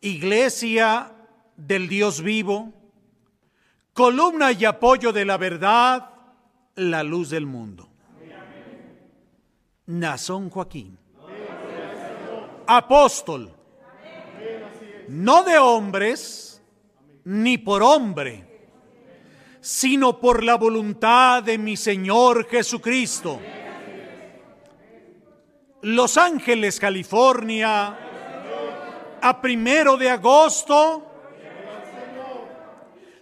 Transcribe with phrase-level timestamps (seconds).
[0.00, 1.12] Iglesia
[1.56, 2.72] del Dios vivo,
[3.92, 6.10] columna y apoyo de la verdad,
[6.76, 7.88] la luz del mundo.
[9.86, 10.98] Nazón Joaquín,
[12.66, 13.52] apóstol,
[15.08, 16.62] no de hombres,
[17.24, 18.44] ni por hombre,
[19.60, 23.40] sino por la voluntad de mi Señor Jesucristo.
[25.82, 28.07] Los Ángeles, California,
[29.20, 31.04] a primero de agosto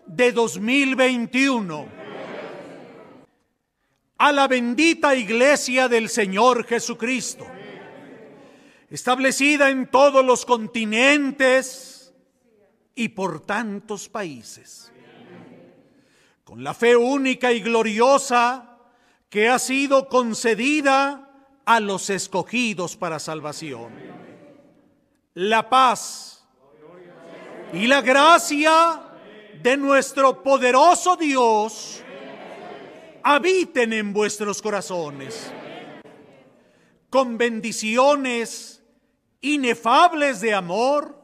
[0.06, 1.86] de 2021.
[4.18, 7.46] A la bendita iglesia del Señor Jesucristo,
[8.88, 12.14] establecida en todos los continentes
[12.94, 14.90] y por tantos países,
[16.44, 18.78] con la fe única y gloriosa
[19.28, 21.30] que ha sido concedida
[21.66, 24.15] a los escogidos para salvación.
[25.36, 26.42] La paz
[27.74, 29.02] y la gracia
[29.62, 32.02] de nuestro poderoso Dios
[33.22, 35.52] habiten en vuestros corazones,
[37.10, 38.82] con bendiciones
[39.42, 41.22] inefables de amor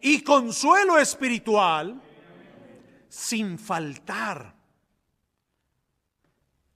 [0.00, 2.00] y consuelo espiritual,
[3.10, 4.54] sin faltar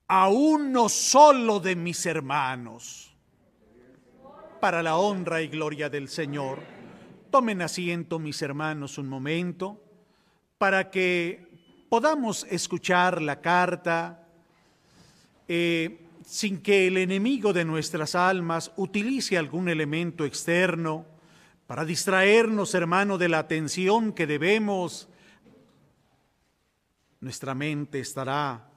[0.07, 3.08] a uno solo de mis hermanos.
[4.61, 6.59] Para la honra y gloria del Señor,
[7.31, 9.81] tomen asiento mis hermanos un momento
[10.59, 11.47] para que
[11.89, 14.27] podamos escuchar la carta
[15.47, 21.07] eh, sin que el enemigo de nuestras almas utilice algún elemento externo
[21.69, 25.09] para distraernos, hermano, de la atención que debemos.
[27.21, 28.69] Nuestra mente estará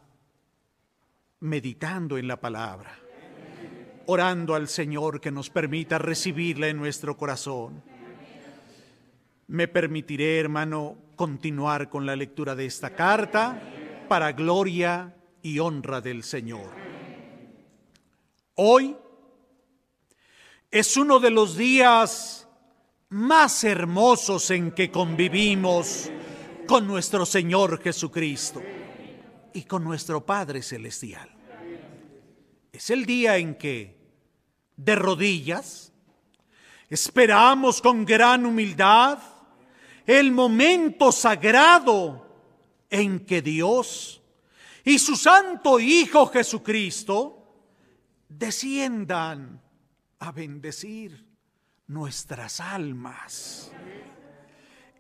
[1.40, 3.01] meditando en la palabra,
[4.08, 7.84] orando al Señor que nos permita recibirla en nuestro corazón.
[9.48, 13.62] Me permitiré, hermano, continuar con la lectura de esta carta
[14.08, 16.70] para gloria y honra del Señor.
[18.56, 18.96] Hoy
[20.70, 22.48] es uno de los días
[23.10, 26.10] más hermosos en que convivimos
[26.68, 28.62] con nuestro Señor Jesucristo
[29.54, 31.41] y con nuestro Padre Celestial.
[32.72, 33.98] Es el día en que,
[34.78, 35.92] de rodillas,
[36.90, 39.20] esperamos con gran humildad
[40.06, 42.28] el momento sagrado
[42.90, 44.22] en que Dios
[44.84, 47.38] y su Santo Hijo Jesucristo
[48.28, 49.62] desciendan
[50.20, 51.26] a bendecir
[51.88, 53.72] nuestras almas.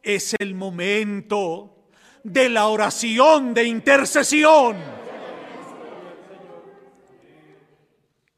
[0.04, 1.88] Es el momento
[2.24, 5.01] de la oración de intercesión.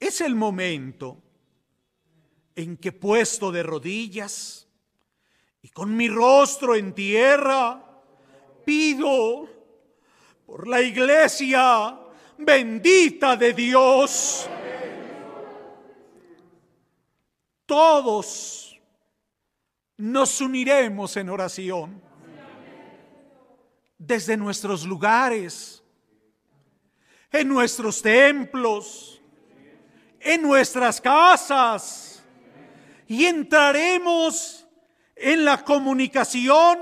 [0.04, 1.18] Es el momento
[2.58, 4.68] en que puesto de rodillas
[5.62, 7.82] y con mi rostro en tierra,
[8.66, 9.48] pido
[10.46, 11.98] por la iglesia
[12.38, 14.50] bendita de Dios.
[17.66, 18.78] Todos
[19.96, 22.02] nos uniremos en oración
[23.98, 25.82] desde nuestros lugares,
[27.32, 29.23] en nuestros templos,
[30.24, 32.24] en nuestras casas
[33.08, 34.66] y entraremos
[35.16, 36.80] en la comunicación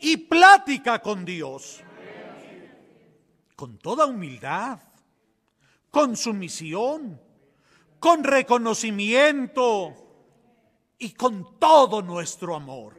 [0.00, 1.82] y plática con Dios.
[3.54, 4.78] Con toda humildad,
[5.90, 7.20] con sumisión,
[7.98, 9.94] con reconocimiento
[10.98, 12.96] y con todo nuestro amor.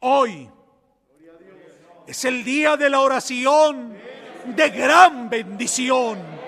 [0.00, 0.48] Hoy
[2.06, 3.96] es el día de la oración
[4.46, 6.39] de gran bendición.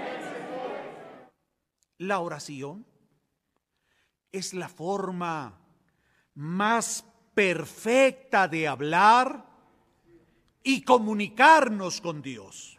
[2.02, 2.84] La oración
[4.32, 5.56] es la forma
[6.34, 9.46] más perfecta de hablar
[10.64, 12.76] y comunicarnos con Dios.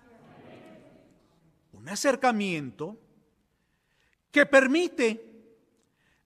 [1.72, 2.98] Un acercamiento
[4.30, 5.56] que permite,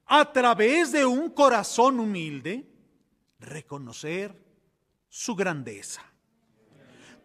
[0.07, 2.67] a través de un corazón humilde,
[3.37, 4.35] reconocer
[5.07, 6.01] su grandeza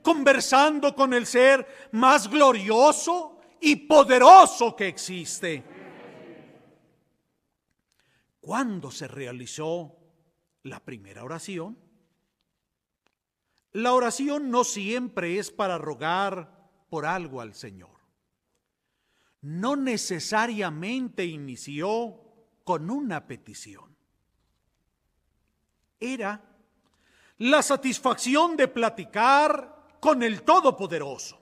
[0.02, 5.62] conversando con el ser más glorioso y poderoso que existe.
[8.40, 9.96] ¿Cuándo se realizó
[10.64, 11.78] la primera oración?
[13.72, 18.00] La oración no siempre es para rogar por algo al Señor.
[19.42, 22.20] No necesariamente inició
[22.64, 23.96] con una petición.
[26.00, 26.44] Era
[27.38, 31.41] la satisfacción de platicar con el Todopoderoso,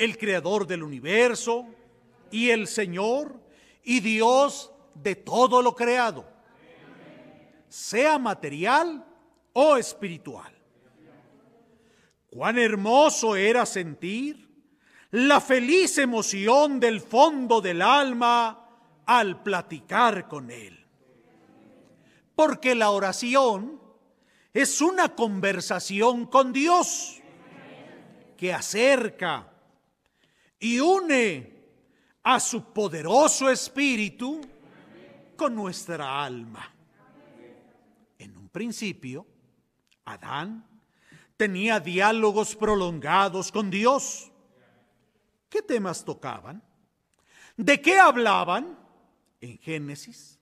[0.00, 1.66] el Creador del universo
[2.30, 3.38] y el Señor
[3.84, 6.26] y Dios de todo lo creado.
[7.68, 9.04] sea material
[9.52, 10.52] o espiritual.
[12.30, 14.48] Cuán hermoso era sentir
[15.10, 18.66] la feliz emoción del fondo del alma
[19.04, 20.84] al platicar con Él.
[22.34, 23.80] Porque la oración
[24.54, 27.20] es una conversación con Dios
[28.36, 29.49] que acerca
[30.60, 31.60] y une
[32.22, 34.40] a su poderoso espíritu
[35.36, 36.72] con nuestra alma.
[38.18, 39.26] En un principio,
[40.04, 40.66] Adán
[41.36, 44.30] tenía diálogos prolongados con Dios.
[45.48, 46.62] ¿Qué temas tocaban?
[47.56, 48.78] ¿De qué hablaban?
[49.40, 50.38] En Génesis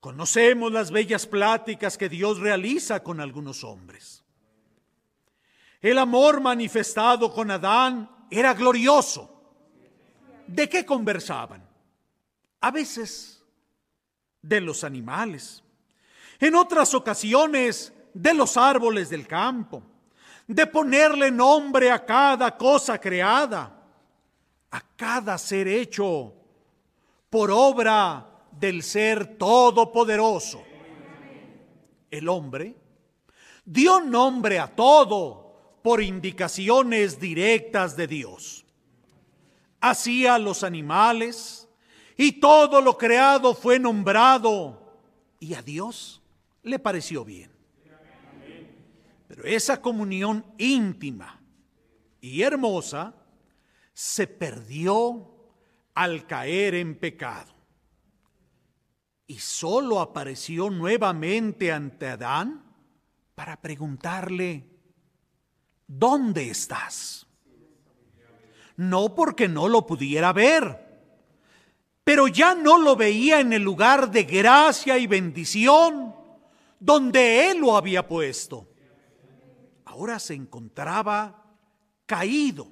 [0.00, 4.24] conocemos las bellas pláticas que Dios realiza con algunos hombres.
[5.82, 9.39] El amor manifestado con Adán era glorioso.
[10.50, 11.62] ¿De qué conversaban?
[12.60, 13.40] A veces
[14.42, 15.62] de los animales,
[16.40, 19.80] en otras ocasiones de los árboles del campo,
[20.48, 23.80] de ponerle nombre a cada cosa creada,
[24.72, 26.34] a cada ser hecho
[27.28, 30.64] por obra del ser todopoderoso.
[32.10, 32.74] El hombre
[33.64, 38.64] dio nombre a todo por indicaciones directas de Dios
[39.80, 41.68] hacía los animales
[42.16, 45.00] y todo lo creado fue nombrado
[45.38, 46.22] y a Dios
[46.62, 47.50] le pareció bien.
[49.26, 51.40] Pero esa comunión íntima
[52.20, 53.14] y hermosa
[53.92, 55.30] se perdió
[55.94, 57.54] al caer en pecado.
[59.26, 62.64] Y solo apareció nuevamente ante Adán
[63.34, 64.66] para preguntarle,
[65.86, 67.26] ¿dónde estás?
[68.76, 70.90] No porque no lo pudiera ver,
[72.04, 76.14] pero ya no lo veía en el lugar de gracia y bendición
[76.78, 78.68] donde Él lo había puesto.
[79.84, 81.44] Ahora se encontraba
[82.06, 82.68] caído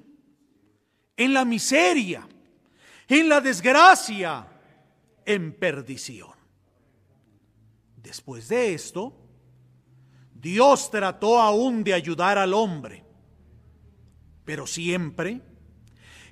[1.15, 2.27] en la miseria,
[3.07, 4.47] en la desgracia,
[5.25, 6.31] en perdición.
[7.97, 9.15] Después de esto,
[10.33, 13.05] Dios trató aún de ayudar al hombre,
[14.45, 15.41] pero siempre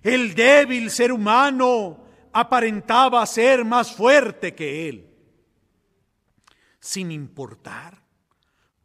[0.08, 5.14] el débil ser humano aparentaba ser más fuerte que él.
[6.80, 8.08] Sin importar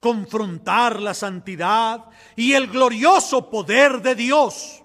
[0.03, 4.83] confrontar la santidad y el glorioso poder de Dios,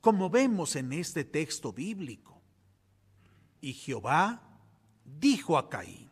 [0.00, 2.40] como vemos en este texto bíblico.
[3.60, 4.40] Y Jehová
[5.04, 6.10] dijo a Caín,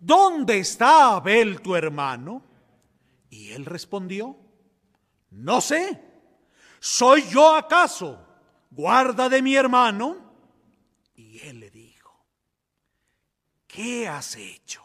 [0.00, 2.42] ¿dónde está Abel tu hermano?
[3.30, 4.36] Y él respondió,
[5.30, 6.02] no sé.
[6.86, 8.16] ¿Soy yo acaso
[8.70, 10.18] guarda de mi hermano?
[11.16, 12.24] Y él le dijo,
[13.66, 14.84] ¿qué has hecho?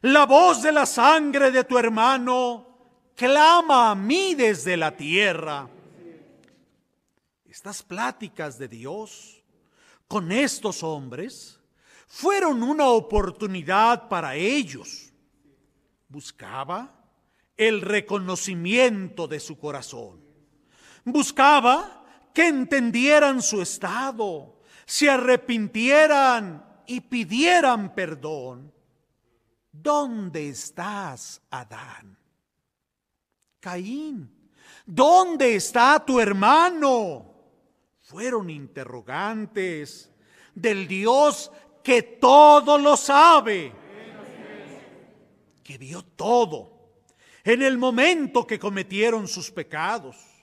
[0.00, 2.66] La voz de la sangre de tu hermano
[3.14, 5.68] clama a mí desde la tierra.
[7.44, 9.44] Estas pláticas de Dios
[10.08, 11.60] con estos hombres
[12.08, 15.12] fueron una oportunidad para ellos.
[16.08, 16.92] Buscaba
[17.56, 20.23] el reconocimiento de su corazón
[21.04, 28.72] Buscaba que entendieran su estado, se arrepintieran y pidieran perdón.
[29.70, 32.16] ¿Dónde estás, Adán?
[33.60, 34.50] Caín,
[34.86, 37.32] ¿dónde está tu hermano?
[38.00, 40.10] Fueron interrogantes
[40.54, 41.50] del Dios
[41.82, 43.72] que todo lo sabe,
[45.62, 46.72] que vio todo
[47.42, 50.33] en el momento que cometieron sus pecados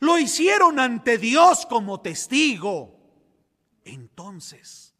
[0.00, 2.96] lo hicieron ante Dios como testigo.
[3.84, 4.94] Entonces,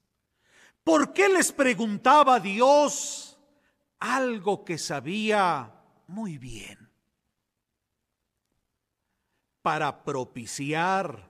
[0.84, 3.38] ¿por qué les preguntaba Dios
[3.98, 5.72] algo que sabía
[6.06, 6.78] muy bien?
[9.62, 11.28] Para propiciar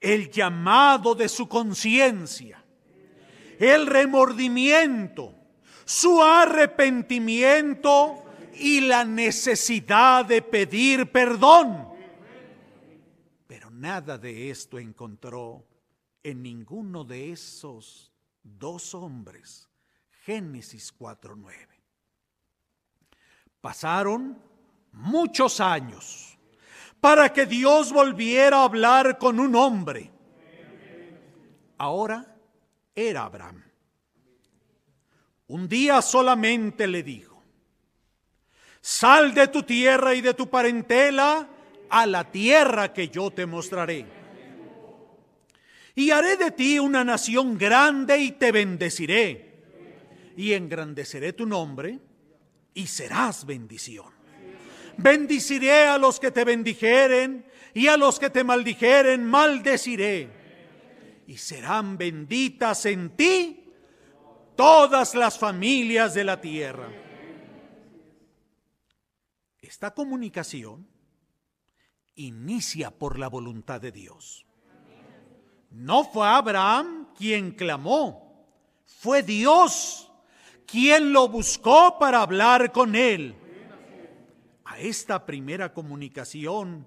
[0.00, 2.64] el llamado de su conciencia,
[3.58, 5.34] el remordimiento,
[5.84, 11.89] su arrepentimiento y la necesidad de pedir perdón
[13.80, 15.66] nada de esto encontró
[16.22, 19.68] en ninguno de esos dos hombres.
[20.24, 21.66] Génesis 4.9.
[23.60, 24.38] Pasaron
[24.92, 26.38] muchos años
[27.00, 30.10] para que Dios volviera a hablar con un hombre.
[31.78, 32.36] Ahora
[32.94, 33.64] era Abraham.
[35.46, 37.42] Un día solamente le dijo,
[38.82, 41.48] sal de tu tierra y de tu parentela
[41.90, 44.06] a la tierra que yo te mostraré.
[45.94, 49.48] Y haré de ti una nación grande y te bendeciré.
[50.36, 51.98] y engrandeceré tu nombre
[52.72, 54.06] y serás bendición.
[54.96, 57.44] Bendiciré a los que te bendijeren
[57.74, 60.28] y a los que te maldijeren maldeciré.
[61.26, 63.72] Y serán benditas en ti
[64.56, 66.88] todas las familias de la tierra.
[69.60, 70.86] Esta comunicación
[72.14, 74.46] inicia por la voluntad de Dios.
[75.70, 78.46] No fue Abraham quien clamó,
[78.84, 80.10] fue Dios
[80.66, 83.34] quien lo buscó para hablar con él.
[84.64, 86.86] A esta primera comunicación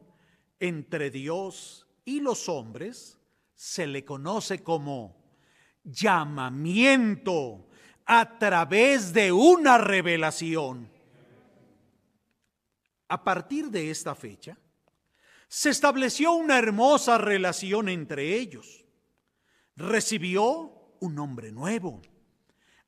[0.59, 3.19] entre Dios y los hombres
[3.53, 5.17] se le conoce como
[5.83, 7.67] llamamiento
[8.05, 10.89] a través de una revelación.
[13.09, 14.57] A partir de esta fecha,
[15.53, 18.83] se estableció una hermosa relación entre ellos.
[19.75, 22.01] Recibió un nombre nuevo,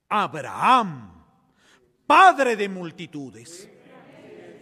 [0.09, 1.23] Abraham,
[2.07, 3.69] padre de multitudes.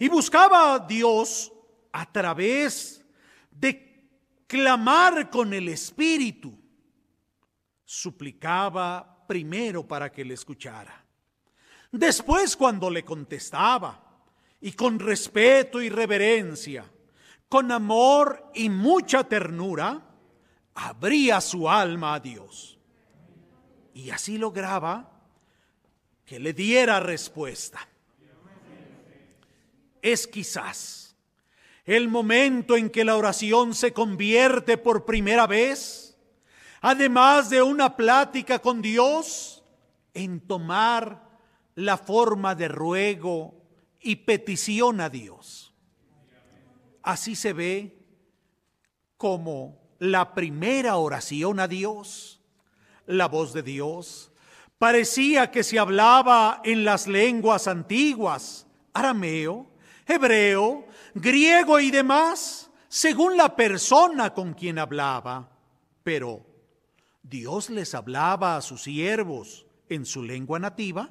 [0.01, 1.49] Y buscaba a Dios
[1.93, 3.05] a través
[3.49, 4.11] de
[4.47, 6.53] clamar con el Espíritu.
[7.85, 11.05] Suplicaba primero para que le escuchara.
[11.89, 14.25] Después cuando le contestaba
[14.59, 16.83] y con respeto y reverencia
[17.49, 20.01] con amor y mucha ternura,
[20.73, 22.79] abría su alma a Dios.
[23.93, 25.11] Y así lograba
[26.25, 27.87] que le diera respuesta.
[30.01, 31.15] Es quizás
[31.85, 36.17] el momento en que la oración se convierte por primera vez,
[36.81, 39.63] además de una plática con Dios,
[40.13, 41.23] en tomar
[41.75, 43.55] la forma de ruego
[44.01, 45.62] y petición a Dios.
[47.03, 47.99] Así se ve
[49.17, 52.41] como la primera oración a Dios,
[53.05, 54.31] la voz de Dios,
[54.77, 59.67] parecía que se hablaba en las lenguas antiguas, arameo,
[60.05, 65.49] hebreo, griego y demás, según la persona con quien hablaba.
[66.03, 66.45] Pero
[67.21, 71.09] Dios les hablaba a sus siervos en su lengua nativa.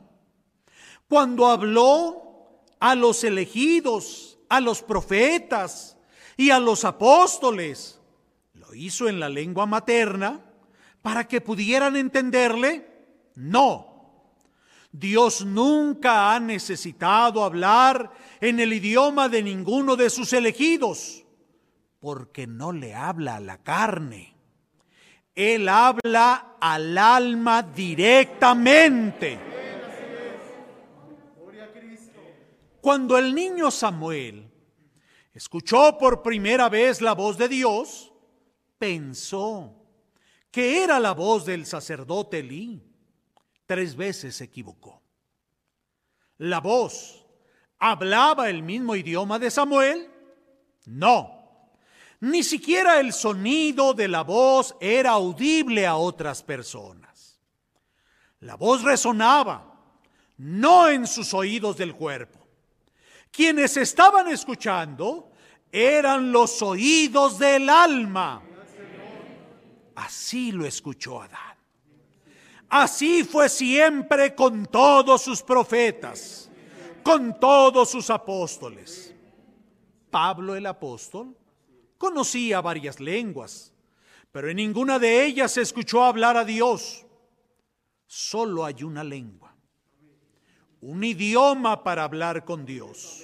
[1.09, 5.97] Cuando habló a los elegidos a los profetas
[6.37, 7.99] y a los apóstoles.
[8.53, 10.45] ¿Lo hizo en la lengua materna
[11.01, 12.87] para que pudieran entenderle?
[13.35, 14.21] No.
[14.93, 21.25] Dios nunca ha necesitado hablar en el idioma de ninguno de sus elegidos,
[21.99, 24.35] porque no le habla a la carne.
[25.35, 29.52] Él habla al alma directamente.
[32.83, 34.51] Cuando el niño Samuel
[35.33, 38.13] escuchó por primera vez la voz de Dios,
[38.77, 39.87] pensó
[40.51, 42.83] que era la voz del sacerdote Elí.
[43.67, 45.01] Tres veces se equivocó.
[46.39, 47.25] La voz
[47.79, 50.11] hablaba el mismo idioma de Samuel?
[50.87, 51.71] No.
[52.19, 57.41] Ni siquiera el sonido de la voz era audible a otras personas.
[58.41, 59.73] La voz resonaba,
[60.37, 62.42] no en sus oídos del cuerpo
[63.33, 65.31] quienes estaban escuchando
[65.73, 68.43] eran los oídos del alma.
[69.97, 71.57] Así lo escuchó Adán.
[72.69, 76.51] Así fue siempre con todos sus profetas,
[77.03, 79.15] con todos sus apóstoles.
[80.11, 81.37] Pablo el apóstol
[81.97, 83.73] conocía varias lenguas,
[84.31, 87.07] pero en ninguna de ellas escuchó hablar a Dios.
[88.07, 89.52] Solo hay una lengua
[90.83, 93.23] un idioma para hablar con Dios,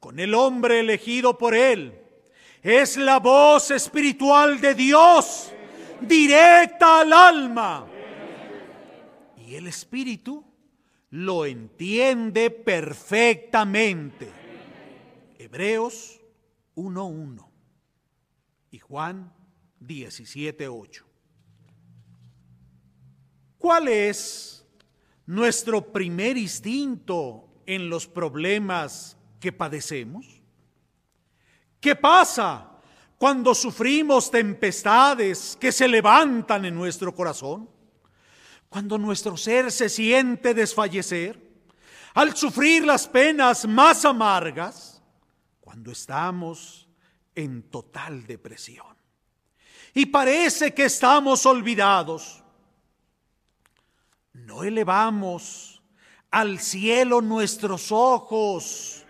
[0.00, 1.98] con el hombre elegido por Él.
[2.62, 5.52] Es la voz espiritual de Dios,
[6.00, 7.86] directa al alma.
[9.36, 10.42] Y el Espíritu
[11.10, 14.30] lo entiende perfectamente.
[15.38, 16.20] Hebreos
[16.74, 17.46] 1.1
[18.70, 19.30] y Juan
[19.80, 21.02] 17.8.
[23.58, 24.61] ¿Cuál es
[25.26, 30.42] nuestro primer instinto en los problemas que padecemos?
[31.80, 32.70] ¿Qué pasa
[33.18, 37.68] cuando sufrimos tempestades que se levantan en nuestro corazón?
[38.68, 41.52] Cuando nuestro ser se siente desfallecer,
[42.14, 45.02] al sufrir las penas más amargas,
[45.60, 46.88] cuando estamos
[47.34, 48.96] en total depresión.
[49.94, 52.41] Y parece que estamos olvidados
[54.32, 55.82] no elevamos
[56.30, 59.04] al cielo nuestros ojos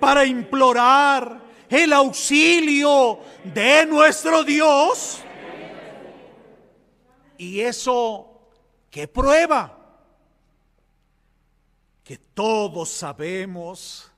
[0.00, 5.22] para implorar el auxilio de nuestro Dios.
[7.38, 8.48] ¿Y eso
[8.90, 9.82] qué prueba?
[12.04, 14.10] que todos sabemos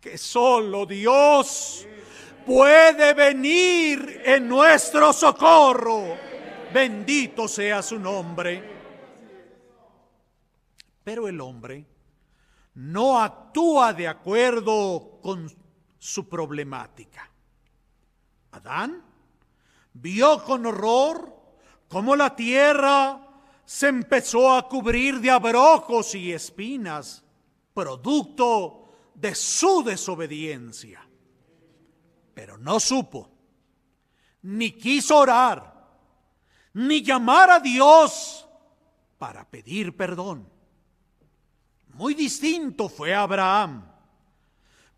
[0.00, 1.86] que solo Dios
[2.44, 6.16] puede venir en nuestro socorro.
[6.72, 8.71] Bendito sea su nombre.
[11.04, 11.86] Pero el hombre
[12.74, 15.50] no actúa de acuerdo con
[15.98, 17.30] su problemática.
[18.52, 19.02] Adán
[19.94, 21.34] vio con horror
[21.88, 23.28] cómo la tierra
[23.64, 27.24] se empezó a cubrir de abrojos y espinas,
[27.72, 28.82] producto
[29.14, 31.06] de su desobediencia.
[32.34, 33.30] Pero no supo,
[34.42, 35.88] ni quiso orar,
[36.74, 38.48] ni llamar a Dios
[39.18, 40.48] para pedir perdón.
[41.94, 43.84] Muy distinto fue Abraham.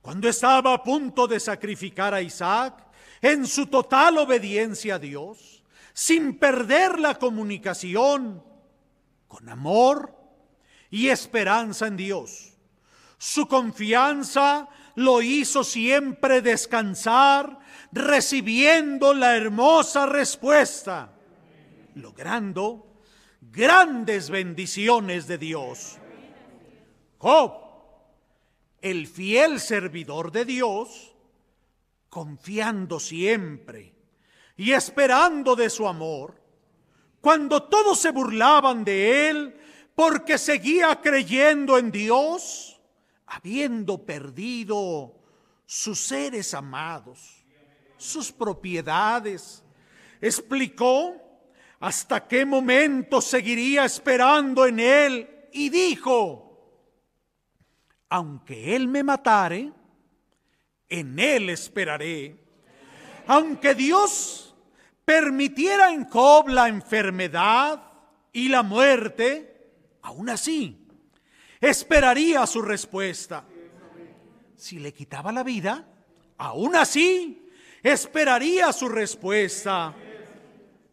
[0.01, 2.85] Cuando estaba a punto de sacrificar a Isaac,
[3.21, 8.43] en su total obediencia a Dios, sin perder la comunicación,
[9.27, 10.15] con amor
[10.91, 12.53] y esperanza en Dios.
[13.19, 17.59] Su confianza lo hizo siempre descansar,
[17.91, 21.13] recibiendo la hermosa respuesta,
[21.95, 22.87] logrando
[23.41, 25.99] grandes bendiciones de Dios.
[27.25, 27.55] Job,
[28.83, 31.15] el fiel servidor de Dios,
[32.11, 33.95] confiando siempre
[34.59, 36.39] y esperando de su amor,
[37.23, 39.57] cuando todos se burlaban de él
[39.95, 42.79] porque seguía creyendo en Dios,
[43.25, 45.15] habiendo perdido
[45.65, 47.43] sus seres amados,
[47.97, 49.65] sus propiedades,
[50.21, 51.17] explicó
[51.81, 56.44] hasta qué momento seguiría esperando en él y dijo,
[58.15, 59.73] aunque Él me matare,
[60.89, 62.37] en Él esperaré.
[63.27, 64.55] Aunque Dios
[65.05, 67.83] permitiera en Job la enfermedad
[68.33, 70.87] y la muerte, aún así,
[71.61, 73.45] esperaría su respuesta.
[74.55, 75.85] Si le quitaba la vida,
[76.39, 77.51] aún así,
[77.83, 79.93] esperaría su respuesta.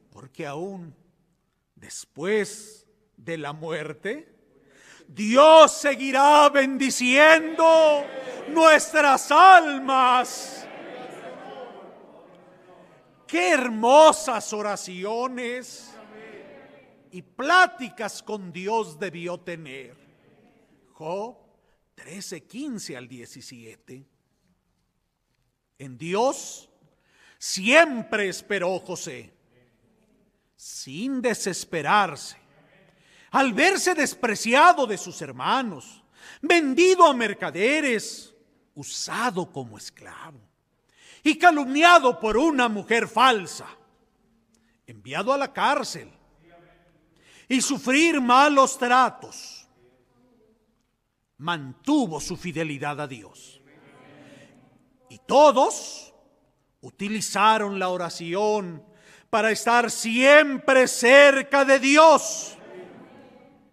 [0.09, 0.95] Porque aún
[1.75, 4.30] después de la muerte,
[5.13, 8.05] Dios seguirá bendiciendo
[8.47, 10.65] nuestras almas.
[13.27, 15.93] Qué hermosas oraciones
[17.11, 19.97] y pláticas con Dios debió tener.
[20.93, 21.35] Job
[21.95, 24.05] 13, 15 al 17.
[25.77, 26.69] En Dios
[27.37, 29.33] siempre esperó José,
[30.55, 32.40] sin desesperarse
[33.31, 36.03] al verse despreciado de sus hermanos,
[36.41, 38.35] vendido a mercaderes,
[38.75, 40.39] usado como esclavo
[41.23, 43.67] y calumniado por una mujer falsa,
[44.85, 46.11] enviado a la cárcel
[47.47, 49.67] y sufrir malos tratos,
[51.37, 53.61] mantuvo su fidelidad a Dios.
[55.09, 56.13] Y todos
[56.81, 58.83] utilizaron la oración
[59.29, 62.57] para estar siempre cerca de Dios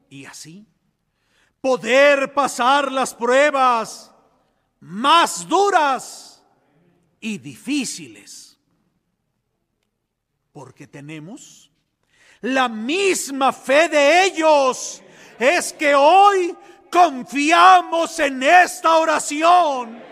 [0.08, 0.66] y así
[1.60, 4.12] poder pasar las pruebas
[4.80, 6.42] más duras
[7.20, 8.58] y difíciles.
[10.52, 11.70] Porque tenemos
[12.40, 15.02] la misma fe de ellos.
[15.38, 16.56] Es que hoy
[16.90, 20.02] confiamos en esta oración.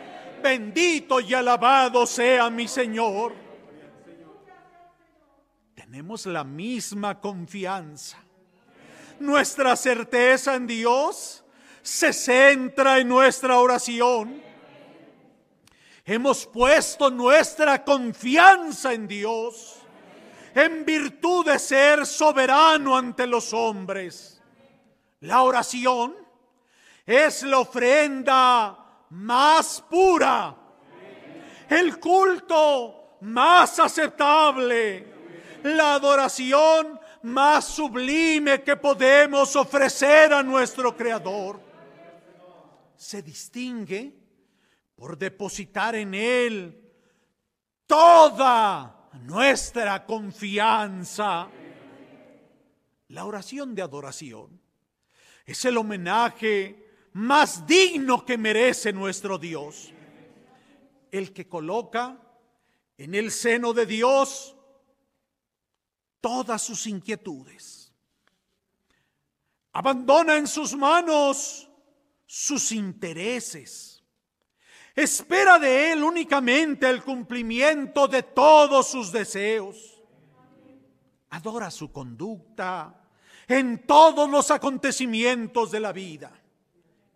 [0.43, 3.35] Bendito y alabado sea mi Señor.
[5.75, 8.26] Tenemos la misma confianza
[9.21, 11.45] nuestra certeza en Dios
[11.83, 14.43] se centra en nuestra oración.
[16.05, 19.77] Hemos puesto nuestra confianza en Dios
[20.55, 24.41] en virtud de ser soberano ante los hombres.
[25.21, 26.17] La oración
[27.05, 28.79] es la ofrenda
[29.11, 30.57] más pura,
[31.69, 35.07] el culto más aceptable,
[35.63, 36.96] la adoración
[37.27, 41.61] más sublime que podemos ofrecer a nuestro Creador.
[42.97, 44.15] Se distingue
[44.95, 46.81] por depositar en Él
[47.87, 51.49] toda nuestra confianza.
[53.09, 54.61] La oración de adoración
[55.45, 59.93] es el homenaje más digno que merece nuestro Dios.
[61.11, 62.19] El que coloca
[62.99, 64.56] en el seno de Dios
[66.27, 67.95] todas sus inquietudes.
[69.75, 71.71] Abandona en sus manos
[72.27, 74.03] sus intereses.
[74.97, 80.03] Espera de Él únicamente el cumplimiento de todos sus deseos.
[81.31, 83.09] Adora su conducta
[83.47, 86.33] en todos los acontecimientos de la vida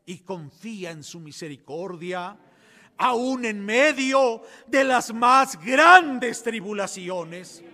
[0.06, 2.38] y confía en su misericordia,
[2.96, 7.64] aún en medio de las más grandes tribulaciones.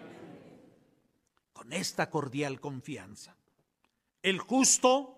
[1.71, 3.37] Esta cordial confianza,
[4.23, 5.17] el justo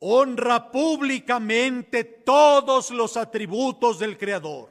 [0.00, 4.70] honra públicamente todos los atributos del Creador.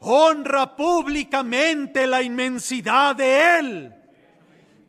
[0.00, 3.94] Honra públicamente la inmensidad de Él,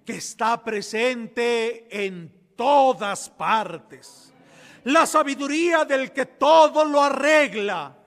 [0.05, 4.33] que está presente en todas partes.
[4.83, 7.98] La sabiduría del que todo lo arregla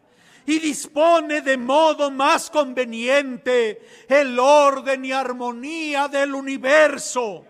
[0.46, 7.44] y dispone de modo más conveniente el orden y armonía del universo.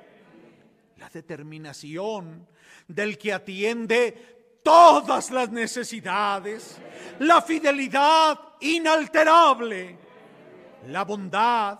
[0.98, 2.46] La determinación
[2.86, 6.78] del que atiende todas las necesidades,
[7.20, 9.98] la fidelidad inalterable,
[10.88, 11.78] la bondad,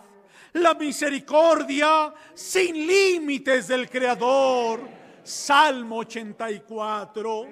[0.55, 4.81] la misericordia sin límites del Creador.
[5.23, 7.47] Salmo 84.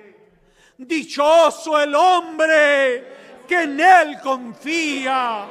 [0.79, 5.47] Dichoso el hombre en él confía.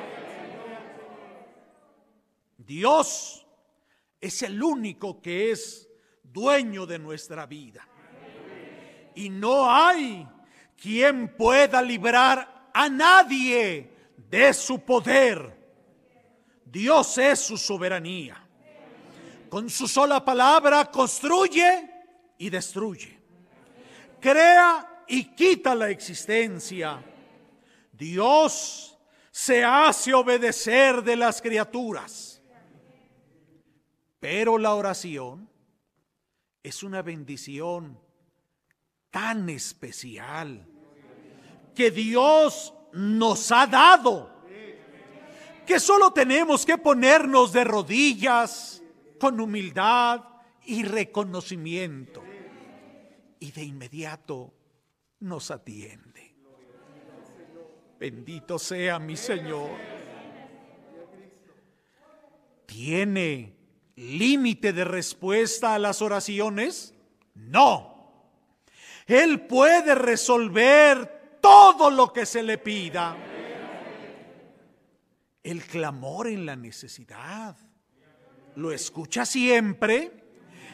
[2.58, 3.46] Dios
[4.22, 5.90] es el único que es
[6.24, 7.88] dueño de nuestra vida
[9.16, 10.28] y no hay
[10.82, 15.58] quien pueda librar a nadie de su poder.
[16.64, 18.46] Dios es su soberanía.
[19.50, 21.90] Con su sola palabra construye
[22.38, 23.20] y destruye.
[24.22, 27.04] Crea y quita la existencia.
[28.00, 28.98] Dios
[29.30, 32.42] se hace obedecer de las criaturas.
[34.20, 35.50] Pero la oración
[36.64, 38.00] es una bendición
[39.12, 40.66] tan especial
[41.76, 44.44] que Dios nos ha dado,
[45.66, 48.82] que solo tenemos que ponernos de rodillas
[49.20, 50.24] con humildad
[50.66, 52.24] y reconocimiento.
[53.42, 54.54] Y de inmediato
[55.20, 56.09] nos atiende.
[58.00, 59.72] Bendito sea mi Señor.
[62.66, 63.58] ¿Tiene
[63.98, 66.94] límite de respuesta a las oraciones?
[67.36, 68.24] No.
[69.06, 73.18] Él puede resolver todo lo que se le pida.
[75.44, 77.58] El clamor en la necesidad.
[78.56, 80.12] Lo escucha siempre.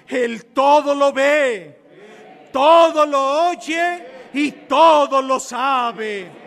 [0.08, 6.45] Él todo lo ve, todo lo oye y todo lo sabe.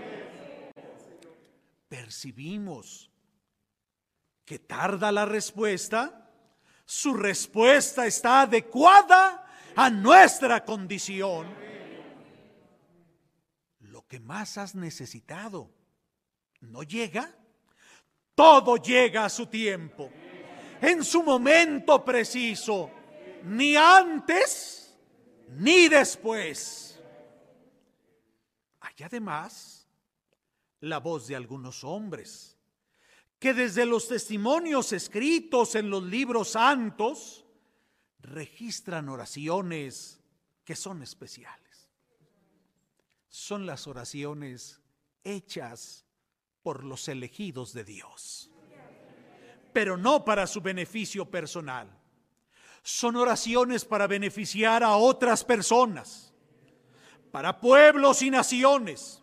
[1.89, 3.11] Percibimos
[4.45, 6.31] que tarda la respuesta.
[6.85, 9.47] Su respuesta está adecuada
[9.77, 11.47] a nuestra condición
[14.09, 15.71] que más has necesitado
[16.61, 17.31] no llega,
[18.35, 20.11] todo llega a su tiempo,
[20.81, 22.91] en su momento preciso,
[23.45, 24.99] ni antes
[25.51, 27.01] ni después.
[28.81, 29.78] Hay además
[30.81, 32.57] la voz de algunos hombres
[33.39, 37.45] que desde los testimonios escritos en los libros santos
[38.21, 40.21] registran oraciones
[40.65, 41.69] que son especiales
[43.39, 44.81] son las oraciones
[45.23, 46.05] hechas
[46.63, 48.51] por los elegidos de Dios,
[49.73, 51.89] pero no para su beneficio personal.
[52.83, 56.33] Son oraciones para beneficiar a otras personas,
[57.31, 59.23] para pueblos y naciones.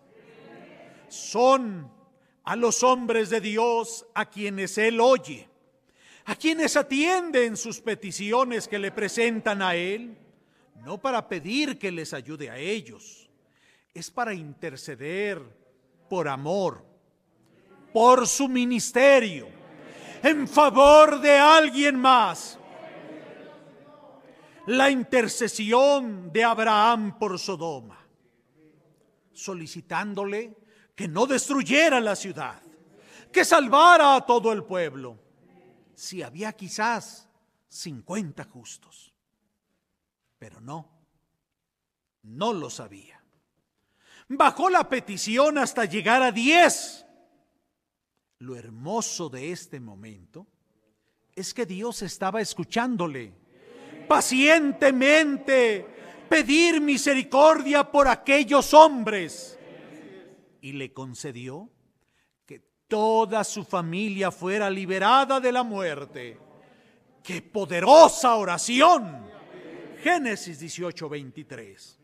[1.10, 1.91] Son
[2.44, 5.48] a los hombres de Dios a quienes Él oye,
[6.26, 10.18] a quienes atienden sus peticiones que le presentan a Él,
[10.84, 13.26] no para pedir que les ayude a ellos
[13.96, 15.41] es para interceder
[16.10, 16.86] por amor,
[17.94, 19.48] por su ministerio,
[20.22, 22.60] en favor de alguien más.
[24.68, 28.06] La intercesión de Abraham por Sodoma,
[29.32, 30.58] solicitándole
[30.96, 32.62] que no destruyera la ciudad,
[33.32, 35.20] que salvara a todo el pueblo,
[35.94, 37.28] si había quizás
[37.68, 39.14] 50 justos.
[40.40, 40.90] Pero no,
[42.24, 43.22] no lo sabía.
[44.28, 47.06] Bajó la petición hasta llegar a 10.
[48.40, 50.48] Lo hermoso de este momento
[51.36, 53.34] es que Dios estaba escuchándole
[54.08, 55.86] pacientemente
[56.30, 59.60] pedir misericordia por aquellos hombres
[60.65, 61.69] y le concedió
[62.45, 66.39] que toda su familia fuera liberada de la muerte.
[67.23, 69.28] ¡Qué poderosa oración!
[70.01, 71.99] Génesis 18, 23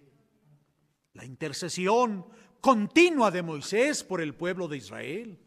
[1.13, 2.25] la intercesión
[2.61, 5.39] continua de Moisés por el pueblo de Israel.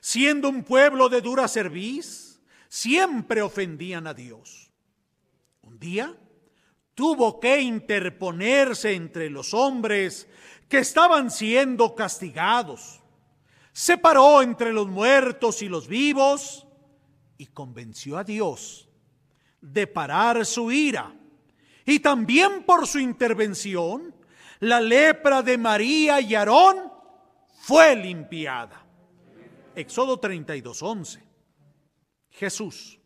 [0.00, 4.72] Siendo un pueblo de dura cerviz, siempre ofendían a Dios.
[5.62, 6.16] Un día,
[6.94, 10.28] tuvo que interponerse entre los hombres
[10.72, 13.02] que estaban siendo castigados.
[13.74, 16.66] Separó entre los muertos y los vivos
[17.36, 18.88] y convenció a Dios
[19.60, 21.14] de parar su ira.
[21.84, 24.14] Y también por su intervención,
[24.60, 26.90] la lepra de María y Aarón
[27.60, 28.82] fue limpiada.
[29.74, 31.22] Éxodo 32, 11.
[32.30, 32.98] Jesús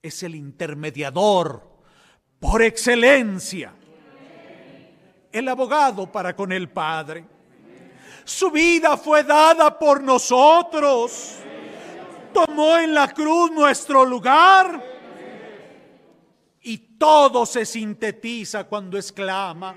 [0.00, 1.68] es el intermediador
[2.38, 3.74] por excelencia,
[5.32, 7.24] el abogado para con el Padre.
[8.24, 11.38] Su vida fue dada por nosotros.
[12.32, 14.82] Tomó en la cruz nuestro lugar.
[16.60, 19.74] Y todo se sintetiza cuando exclama,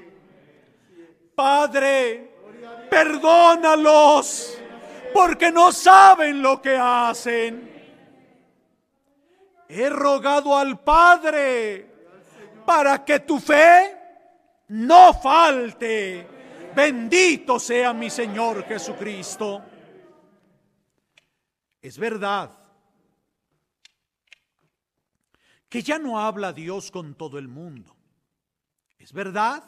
[1.34, 2.32] Padre,
[2.90, 4.60] perdónalos
[5.12, 7.72] porque no saben lo que hacen.
[9.68, 11.90] He rogado al Padre
[12.66, 13.95] para que tu fe
[14.70, 16.28] no falte.
[16.76, 19.64] Bendito sea mi Señor Jesucristo.
[21.82, 22.58] Es verdad
[25.70, 27.96] que ya no habla Dios con todo el mundo.
[28.98, 29.64] Es verdad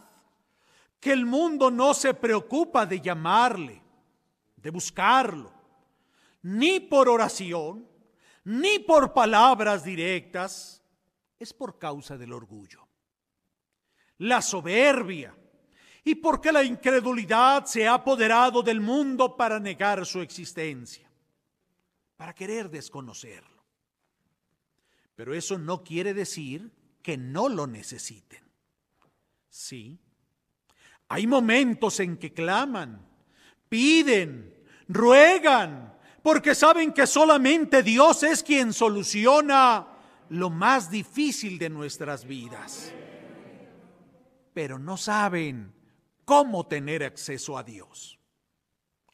[0.99, 3.81] que el mundo no se preocupa de llamarle,
[4.55, 5.53] de buscarlo,
[6.41, 7.88] ni por oración,
[8.43, 10.81] ni por palabras directas,
[11.38, 12.87] es por causa del orgullo,
[14.19, 15.36] la soberbia
[16.03, 21.10] y porque la incredulidad se ha apoderado del mundo para negar su existencia,
[22.15, 23.63] para querer desconocerlo.
[25.15, 28.41] Pero eso no quiere decir que no lo necesiten.
[29.49, 29.99] Sí,
[31.10, 33.06] hay momentos en que claman,
[33.69, 34.53] piden,
[34.88, 39.88] ruegan, porque saben que solamente Dios es quien soluciona
[40.30, 42.93] lo más difícil de nuestras vidas.
[44.58, 45.72] Pero no saben
[46.26, 48.17] cómo tener acceso a Dios.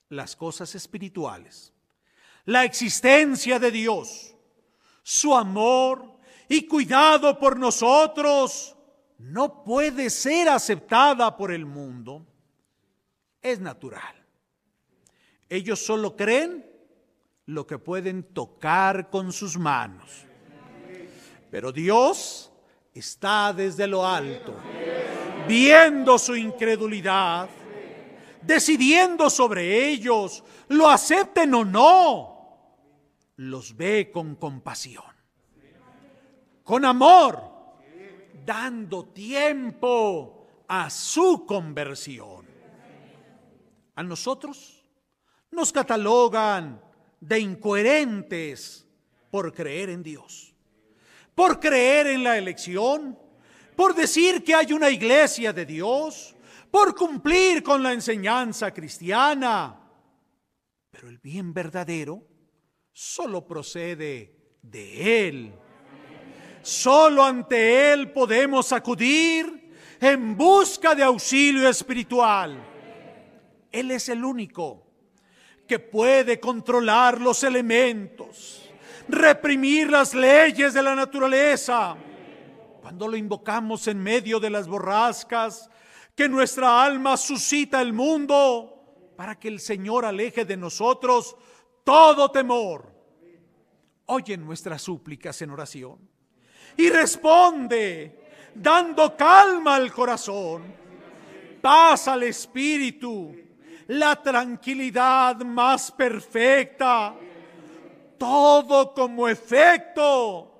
[0.07, 1.73] Las cosas espirituales,
[2.45, 4.37] la existencia de Dios,
[5.03, 8.77] su amor y cuidado por nosotros
[9.17, 12.25] no puede ser aceptada por el mundo.
[13.41, 14.15] Es natural.
[15.49, 16.65] Ellos solo creen
[17.47, 20.23] lo que pueden tocar con sus manos.
[21.51, 22.49] Pero Dios
[22.93, 24.55] está desde lo alto,
[25.47, 27.49] viendo su incredulidad,
[28.41, 32.33] decidiendo sobre ellos, lo acepten o no,
[33.37, 35.03] los ve con compasión,
[36.63, 37.51] con amor,
[38.45, 42.45] dando tiempo a su conversión.
[43.95, 44.83] A nosotros
[45.51, 46.81] nos catalogan
[47.19, 48.87] de incoherentes
[49.29, 50.53] por creer en Dios,
[51.35, 53.17] por creer en la elección,
[53.75, 56.35] por decir que hay una iglesia de Dios,
[56.69, 59.79] por cumplir con la enseñanza cristiana.
[60.89, 62.23] Pero el bien verdadero
[62.91, 65.53] solo procede de Él.
[66.61, 72.57] Solo ante Él podemos acudir en busca de auxilio espiritual.
[73.71, 74.87] Él es el único
[75.67, 78.69] que puede controlar los elementos,
[79.07, 81.95] reprimir las leyes de la naturaleza.
[82.83, 85.69] Cuando lo invocamos en medio de las borrascas,
[86.13, 91.33] que nuestra alma suscita el mundo para que el Señor aleje de nosotros
[91.85, 92.93] todo temor.
[94.07, 95.97] Oye nuestras súplicas en oración
[96.75, 98.19] y responde
[98.53, 100.63] dando calma al corazón,
[101.61, 103.33] paz al espíritu
[103.87, 107.15] la tranquilidad más perfecta,
[108.17, 110.52] todo como efecto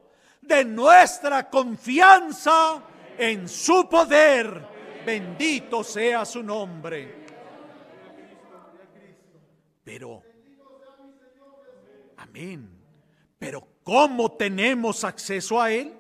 [0.48, 2.84] de nuestra confianza
[3.18, 4.68] en su poder.
[5.06, 7.24] Bendito sea su nombre.
[9.84, 10.24] Pero,
[12.18, 12.70] amén.
[13.38, 15.94] Pero ¿cómo tenemos acceso a Él?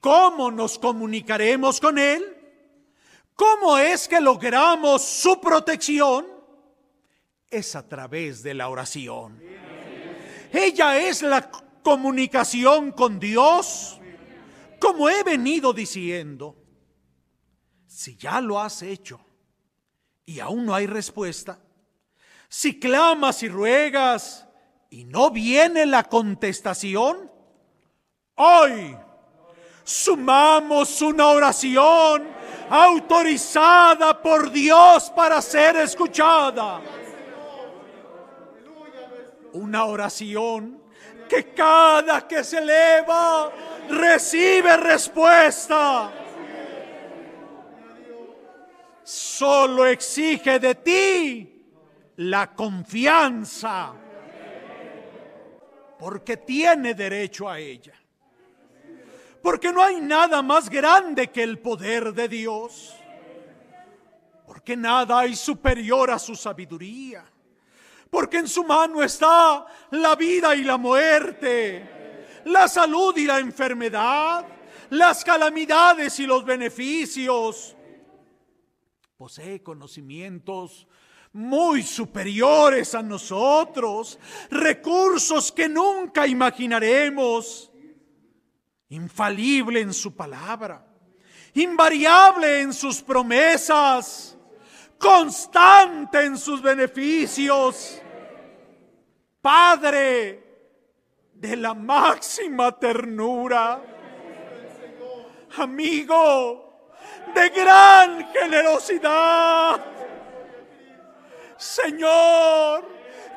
[0.00, 2.24] ¿Cómo nos comunicaremos con Él?
[3.34, 6.26] ¿Cómo es que logramos su protección?
[7.50, 9.40] Es a través de la oración.
[10.52, 11.50] Ella es la
[11.88, 13.98] comunicación con Dios,
[14.78, 16.54] como he venido diciendo.
[17.86, 19.18] Si ya lo has hecho
[20.26, 21.58] y aún no hay respuesta,
[22.46, 24.46] si clamas y ruegas
[24.90, 27.32] y no viene la contestación,
[28.34, 28.94] hoy
[29.82, 32.28] sumamos una oración
[32.68, 36.82] autorizada por Dios para ser escuchada.
[39.54, 40.87] Una oración
[41.28, 43.52] que cada que se eleva
[43.88, 46.12] recibe respuesta.
[49.04, 51.64] Solo exige de ti
[52.16, 53.94] la confianza,
[55.98, 57.94] porque tiene derecho a ella.
[59.40, 62.96] Porque no hay nada más grande que el poder de Dios.
[64.46, 67.24] Porque nada hay superior a su sabiduría.
[68.10, 74.46] Porque en su mano está la vida y la muerte, la salud y la enfermedad,
[74.90, 77.76] las calamidades y los beneficios.
[79.16, 80.86] Posee conocimientos
[81.32, 84.18] muy superiores a nosotros,
[84.50, 87.70] recursos que nunca imaginaremos,
[88.88, 90.86] infalible en su palabra,
[91.54, 94.37] invariable en sus promesas,
[94.98, 98.02] constante en sus beneficios,
[99.40, 100.44] Padre
[101.32, 103.80] de la máxima ternura,
[105.56, 106.68] amigo
[107.34, 109.80] de gran generosidad,
[111.56, 112.84] Señor,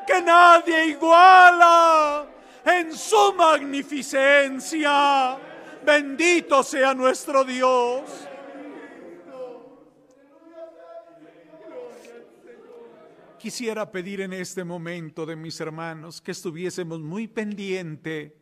[0.08, 2.26] que nadie iguala
[2.66, 5.38] en su magnificencia.
[5.84, 8.04] Bendito sea nuestro Dios.
[13.42, 18.34] Quisiera pedir en este momento de mis hermanos que estuviésemos muy pendientes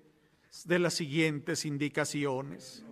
[0.65, 2.83] de las siguientes indicaciones.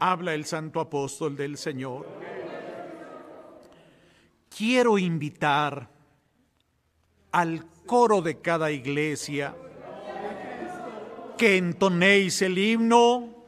[0.00, 2.06] Habla el santo apóstol del Señor.
[4.48, 5.90] Quiero invitar
[7.32, 9.54] al coro de cada iglesia
[11.36, 13.44] que entonéis el himno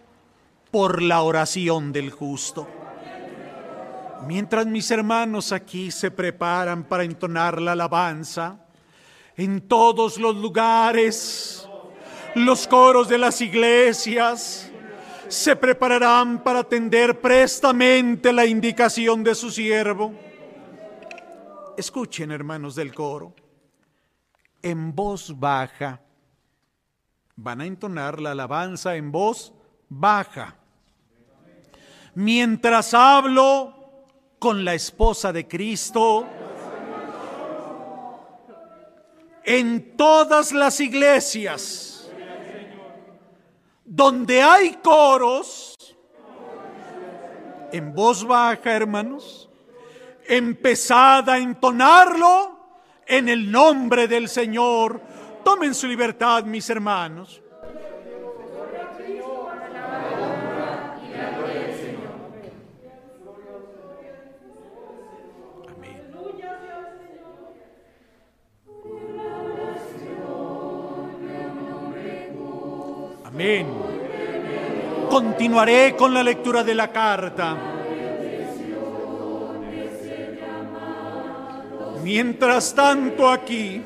[0.70, 2.68] por la oración del justo.
[4.27, 8.59] Mientras mis hermanos aquí se preparan para entonar la alabanza,
[9.37, 11.69] en todos los lugares,
[12.35, 14.71] los coros de las iglesias
[15.29, 20.13] se prepararán para atender prestamente la indicación de su siervo.
[21.77, 23.35] Escuchen, hermanos del coro,
[24.63, 26.01] en voz baja.
[27.37, 29.53] Van a entonar la alabanza en voz
[29.89, 30.57] baja.
[32.15, 33.78] Mientras hablo,
[34.38, 36.27] con la esposa de Cristo
[39.44, 42.11] en todas las iglesias
[43.85, 45.74] donde hay coros
[47.72, 49.48] en voz baja, hermanos,
[50.27, 52.59] empezad a entonarlo
[53.07, 55.01] en el nombre del Señor.
[55.44, 57.42] Tomen su libertad, mis hermanos.
[73.29, 73.67] Amén.
[75.11, 77.59] Continuaré con la lectura de la carta.
[82.03, 83.83] Mientras tanto aquí,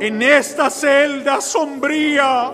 [0.00, 2.52] en esta celda sombría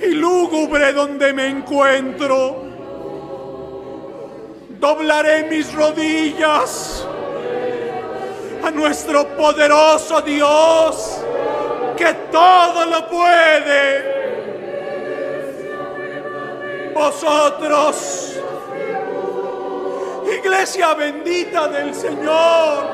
[0.00, 2.62] y lúgubre donde me encuentro,
[4.78, 7.04] doblaré mis rodillas
[8.62, 11.24] a nuestro poderoso Dios
[11.96, 14.16] que todo lo puede.
[16.94, 18.36] Vosotros,
[20.38, 22.86] iglesia bendita del Señor,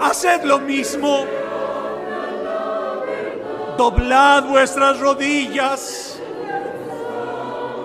[0.00, 1.26] haced lo mismo.
[3.76, 6.18] Doblad vuestras rodillas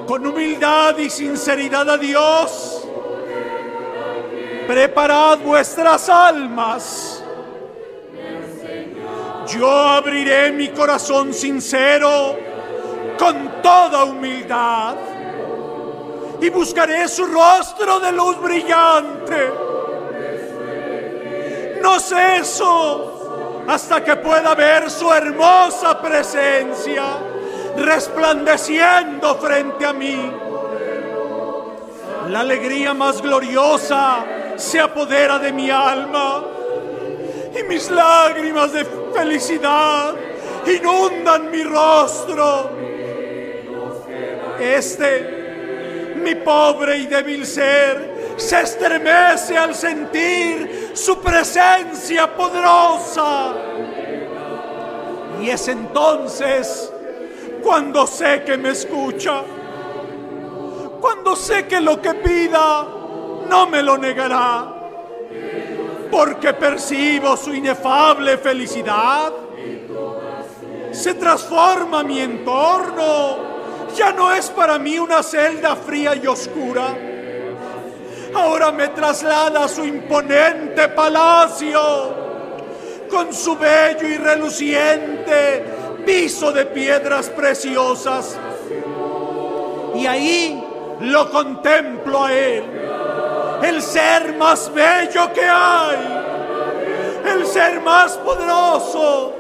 [0.08, 2.88] con humildad y sinceridad a Dios.
[4.68, 7.13] Preparad vuestras almas
[9.58, 12.38] yo abriré mi corazón sincero
[13.18, 14.96] con toda humildad
[16.42, 19.54] y buscaré su rostro de luz brillante.
[21.82, 27.04] No ceso hasta que pueda ver su hermosa presencia
[27.78, 30.32] resplandeciendo frente a mí.
[32.30, 34.26] La alegría más gloriosa
[34.56, 36.53] se apodera de mi alma
[37.56, 40.16] y mis lágrimas de felicidad
[40.66, 42.72] inundan mi rostro.
[44.60, 53.54] Este, mi pobre y débil ser, se estremece al sentir su presencia poderosa.
[55.42, 56.92] Y es entonces
[57.62, 59.42] cuando sé que me escucha,
[61.02, 62.88] cuando sé que lo que pida
[63.50, 64.73] no me lo negará
[66.14, 69.34] porque percibo su inefable felicidad.
[70.92, 73.52] Se transforma mi entorno.
[73.96, 76.96] Ya no es para mí una celda fría y oscura.
[78.36, 81.82] Ahora me traslada a su imponente palacio
[83.10, 85.66] con su bello y reluciente
[86.06, 88.38] piso de piedras preciosas.
[89.96, 90.64] Y ahí
[91.00, 92.64] lo contemplo a él,
[93.64, 95.98] el ser más bello que hay,
[97.26, 99.34] el ser más poderoso,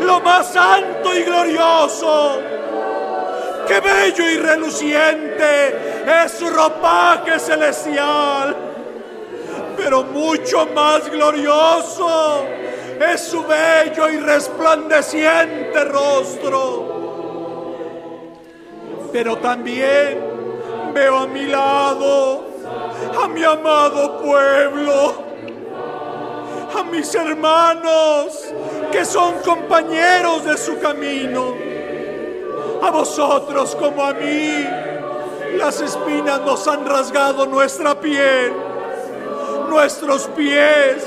[0.00, 2.40] lo más santo y glorioso.
[3.66, 8.56] Qué bello y reluciente es su ropaje celestial,
[9.76, 12.46] pero mucho más glorioso
[13.12, 16.96] es su bello y resplandeciente rostro.
[19.12, 20.20] Pero también
[20.94, 22.47] veo a mi lado
[23.22, 25.14] a mi amado pueblo,
[26.78, 28.54] a mis hermanos
[28.92, 31.54] que son compañeros de su camino,
[32.82, 34.66] a vosotros como a mí.
[35.56, 38.52] Las espinas nos han rasgado nuestra piel,
[39.68, 41.04] nuestros pies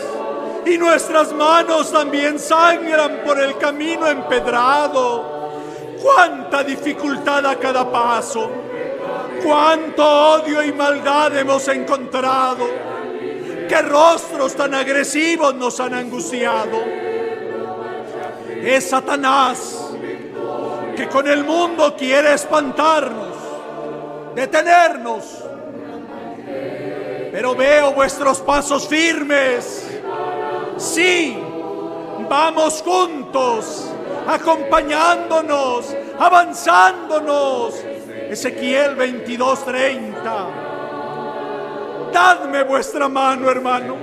[0.66, 5.40] y nuestras manos también sangran por el camino empedrado.
[6.02, 8.50] Cuánta dificultad a cada paso,
[9.44, 12.68] cuánto odio y maldad hemos encontrado,
[13.68, 16.84] qué rostros tan agresivos nos han angustiado.
[18.62, 19.94] Es Satanás
[20.96, 23.36] que con el mundo quiere espantarnos,
[24.36, 25.44] detenernos.
[27.32, 29.92] Pero veo vuestros pasos firmes
[30.82, 31.38] Sí,
[32.28, 33.86] vamos juntos,
[34.28, 37.76] acompañándonos, avanzándonos.
[38.32, 40.48] Ezequiel 22:30.
[42.12, 43.98] Dadme vuestra mano, hermano.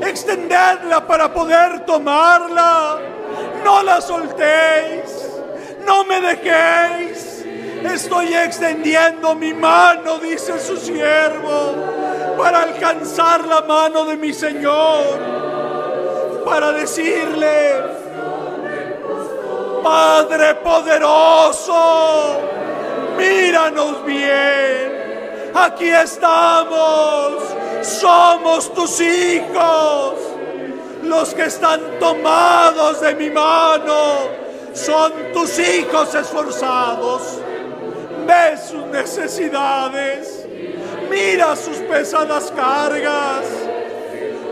[0.00, 2.98] Extendedla para poder tomarla.
[3.64, 5.28] No la soltéis.
[5.86, 7.44] No me dejéis.
[7.82, 11.74] Estoy extendiendo mi mano, dice su siervo,
[12.36, 15.40] para alcanzar la mano de mi Señor
[16.44, 17.82] para decirle,
[19.82, 22.40] Padre poderoso,
[23.20, 27.42] míranos bien, aquí estamos,
[27.82, 30.14] somos tus hijos,
[31.02, 34.28] los que están tomados de mi mano,
[34.72, 37.38] son tus hijos esforzados,
[38.26, 40.46] ve sus necesidades,
[41.10, 43.44] mira sus pesadas cargas.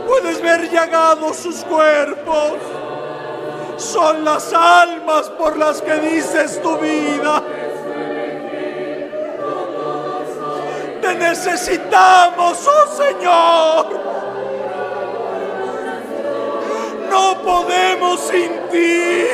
[0.06, 2.54] Puedes ver llagados sus cuerpos.
[3.76, 7.42] Son las almas por las que dices tu vida.
[11.00, 14.00] Te necesitamos, oh Señor.
[17.10, 19.28] No podemos sin ti.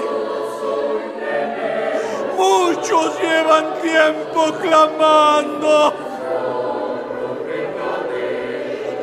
[2.37, 6.15] Muchos llevan tiempo clamando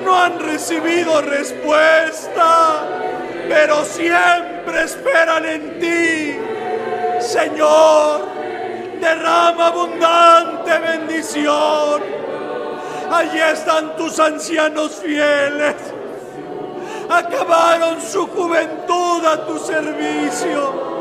[0.04, 2.84] no han recibido respuesta,
[3.48, 6.38] pero siempre esperan en ti.
[7.20, 8.28] Señor,
[9.00, 12.02] derrama abundante bendición.
[13.12, 15.76] Allí están tus ancianos fieles.
[17.10, 20.92] Acabaron su juventud a tu servicio.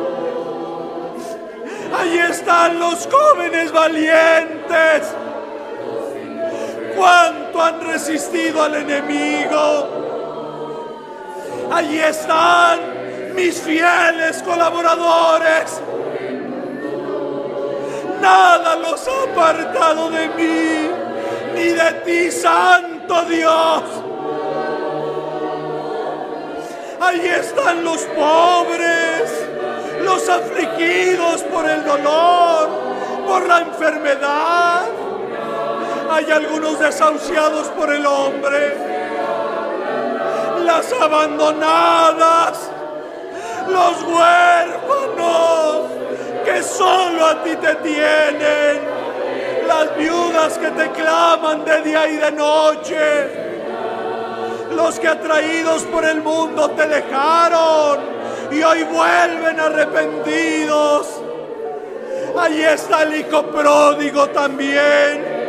[1.99, 5.15] Allí están los jóvenes valientes
[6.97, 9.89] cuánto han resistido al enemigo.
[11.73, 15.81] Allí están mis fieles colaboradores.
[18.21, 20.91] Nada los ha apartado de mí,
[21.61, 23.83] ni de ti, Santo Dios.
[27.01, 29.49] Allí están los pobres,
[30.05, 32.69] los afligidos por el dolor,
[33.27, 34.87] por la enfermedad
[36.11, 38.77] hay algunos desahuciados por el hombre,
[40.65, 42.69] las abandonadas,
[43.69, 45.87] los huérfanos
[46.45, 48.90] que solo a ti te tienen,
[49.71, 52.99] las viudas que te claman de día y de noche,
[54.75, 58.01] los que atraídos por el mundo te dejaron
[58.51, 61.07] y hoy vuelven arrepentidos.
[62.37, 65.41] Allí está el hijo pródigo también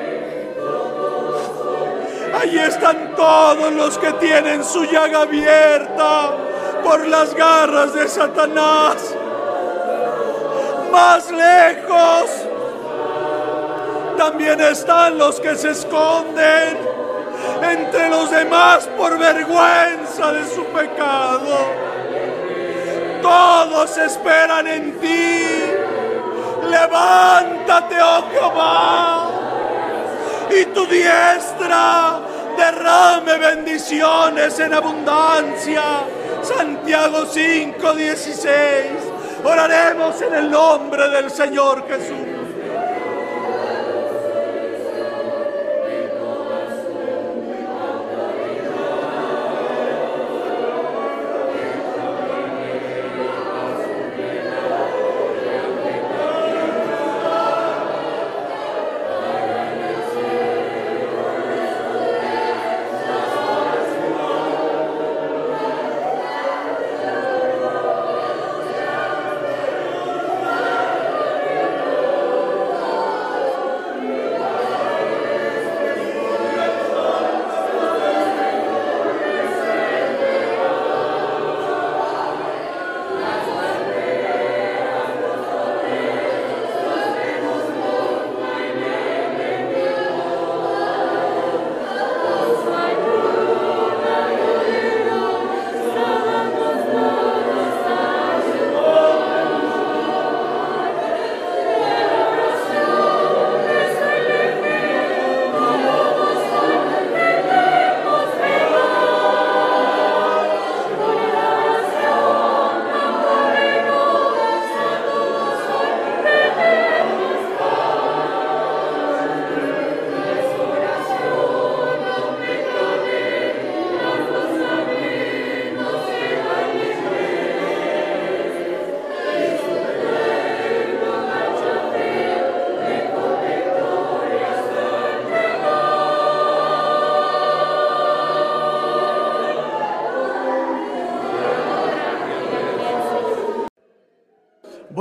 [2.41, 6.31] Allí están todos los que tienen su llaga abierta
[6.83, 9.15] por las garras de Satanás.
[10.91, 12.50] Más lejos
[14.21, 16.77] también están los que se esconden
[17.63, 21.57] entre los demás por vergüenza de su pecado.
[23.19, 25.43] Todos esperan en ti.
[26.69, 29.31] Levántate, oh Jehová,
[30.51, 32.19] y tu diestra
[32.55, 35.81] derrame bendiciones en abundancia.
[36.43, 39.01] Santiago 5:16.
[39.43, 42.30] Oraremos en el nombre del Señor Jesús.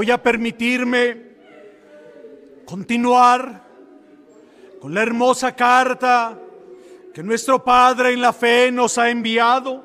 [0.00, 1.24] Voy a permitirme
[2.64, 3.68] continuar
[4.80, 6.40] con la hermosa carta
[7.12, 9.84] que nuestro Padre en la fe nos ha enviado.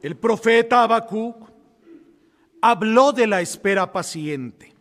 [0.00, 1.50] El profeta Habacuc
[2.62, 4.72] habló de la espera paciente,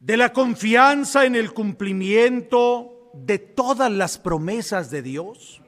[0.00, 5.62] de la confianza en el cumplimiento de todas las promesas de Dios.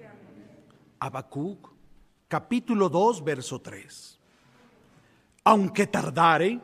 [0.99, 1.71] Habacuc,
[2.27, 4.14] capítulo 2, verso 3
[5.45, 6.59] aunque tardare,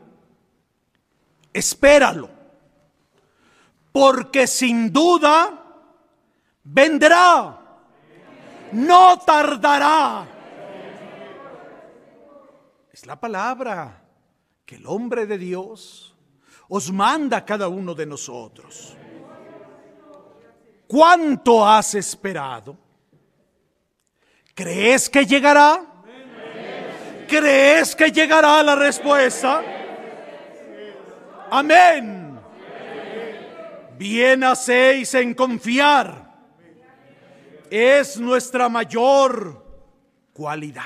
[1.53, 2.31] espéralo,
[3.93, 5.63] porque sin duda
[6.65, 7.61] vendrá,
[8.73, 10.27] no tardará.
[12.91, 14.03] Es la palabra
[14.65, 16.17] que el hombre de Dios
[16.69, 18.97] os manda a cada uno de nosotros.
[20.87, 22.77] ¿Cuánto has esperado?
[24.55, 25.90] ¿Crees que llegará?
[27.31, 29.63] ¿Crees que llegará la respuesta?
[31.49, 32.41] Amén.
[33.97, 36.29] Bien hacéis en confiar.
[37.71, 39.65] Es nuestra mayor
[40.33, 40.83] cualidad.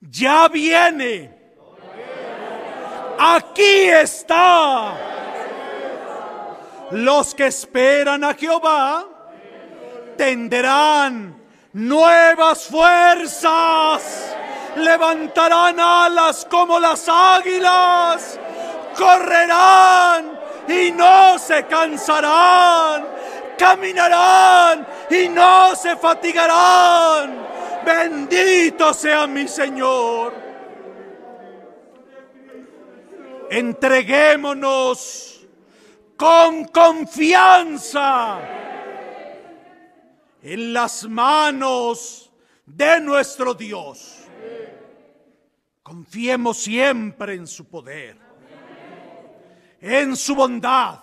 [0.00, 1.36] Ya viene.
[3.18, 4.96] Aquí está.
[6.92, 9.06] Los que esperan a Jehová
[10.16, 11.45] tendrán
[11.76, 14.34] nuevas fuerzas,
[14.76, 18.40] levantarán alas como las águilas,
[18.96, 23.06] correrán y no se cansarán,
[23.58, 27.44] caminarán y no se fatigarán.
[27.84, 30.32] Bendito sea mi Señor.
[33.50, 35.42] Entreguémonos
[36.16, 38.38] con confianza
[40.46, 42.30] en las manos
[42.64, 44.18] de nuestro Dios.
[45.82, 48.16] Confiemos siempre en su poder,
[49.80, 51.00] en su bondad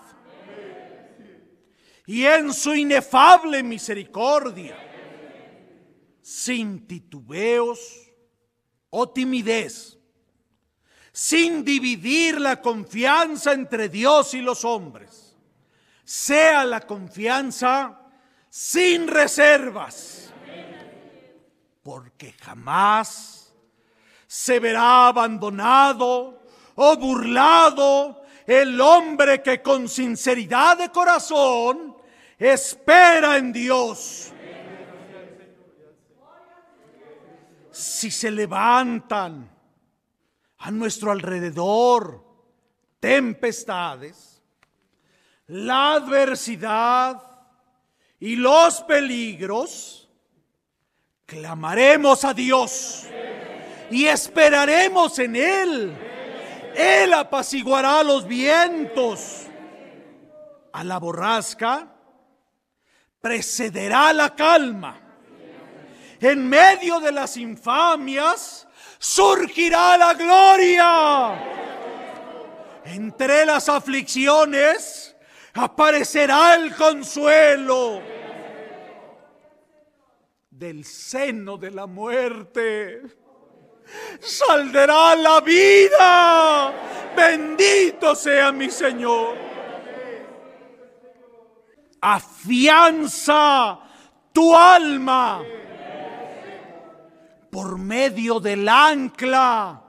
[2.05, 4.77] y en su inefable misericordia,
[6.21, 8.13] sin titubeos
[8.91, 9.99] o timidez,
[11.11, 15.35] sin dividir la confianza entre Dios y los hombres.
[16.05, 18.02] Sea la confianza
[18.55, 20.31] sin reservas,
[21.81, 23.51] porque jamás
[24.27, 26.39] se verá abandonado
[26.75, 31.97] o burlado el hombre que con sinceridad de corazón
[32.37, 34.31] espera en Dios.
[37.71, 39.49] Si se levantan
[40.59, 42.23] a nuestro alrededor
[42.99, 44.43] tempestades,
[45.47, 47.32] la adversidad
[48.23, 50.07] y los peligros,
[51.25, 53.03] clamaremos a Dios
[53.91, 55.93] y esperaremos en Él.
[56.73, 59.47] Él apaciguará los vientos.
[60.71, 61.93] A la borrasca
[63.19, 65.01] precederá la calma.
[66.21, 68.65] En medio de las infamias
[68.99, 71.43] surgirá la gloria.
[72.85, 75.12] Entre las aflicciones
[75.53, 78.01] aparecerá el consuelo.
[80.49, 83.01] Del seno de la muerte
[84.19, 86.73] saldrá la vida.
[87.15, 89.35] Bendito sea mi Señor.
[92.01, 93.79] Afianza
[94.31, 95.41] tu alma
[97.49, 99.81] por medio del ancla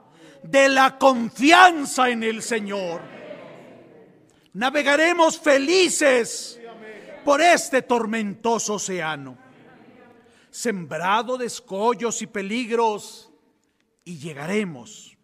[0.43, 3.14] de la confianza en el Señor.
[4.55, 6.57] Navegaremos felices
[7.25, 9.37] por este tormentoso océano,
[10.49, 13.29] sembrado de escollos y peligros,
[14.05, 15.17] y llegaremos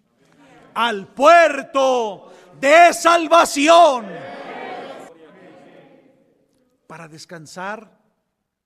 [0.73, 2.29] al puerto
[2.59, 4.07] de salvación
[6.85, 7.89] para descansar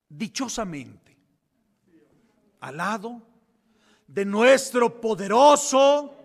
[0.10, 1.16] dichosamente
[2.62, 3.22] al lado
[4.08, 6.16] de nuestro poderoso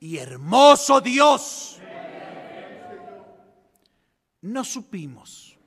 [0.00, 1.73] y hermoso Dios.
[4.44, 5.58] No supimos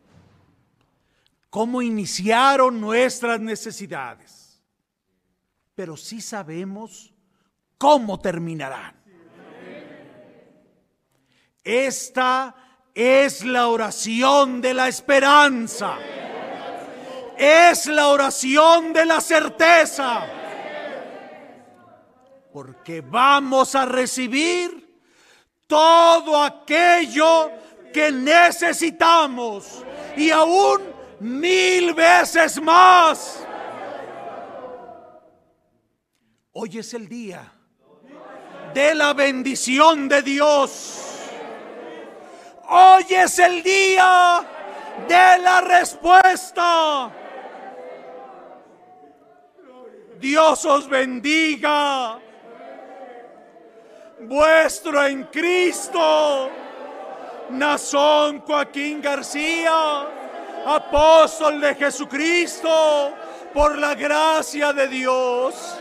[1.50, 4.62] cómo iniciaron nuestras necesidades,
[5.74, 7.12] pero sí sabemos
[7.80, 8.96] cómo terminarán.
[11.64, 12.56] Esta
[12.94, 15.98] es la oración de la esperanza.
[17.36, 20.28] Es la oración de la certeza
[22.54, 25.02] porque vamos a recibir
[25.66, 27.52] todo aquello
[27.94, 29.84] que necesitamos
[30.16, 30.82] y aún
[31.20, 33.46] mil veces más.
[36.52, 37.52] Hoy es el día
[38.74, 41.04] de la bendición de Dios.
[42.70, 44.44] Hoy es el día
[45.08, 47.12] de la respuesta.
[50.20, 52.20] Dios os bendiga
[54.22, 56.50] vuestro en Cristo.
[57.50, 60.08] Nazón Joaquín García,
[60.66, 63.14] apóstol de Jesucristo,
[63.54, 65.80] por la gracia de Dios.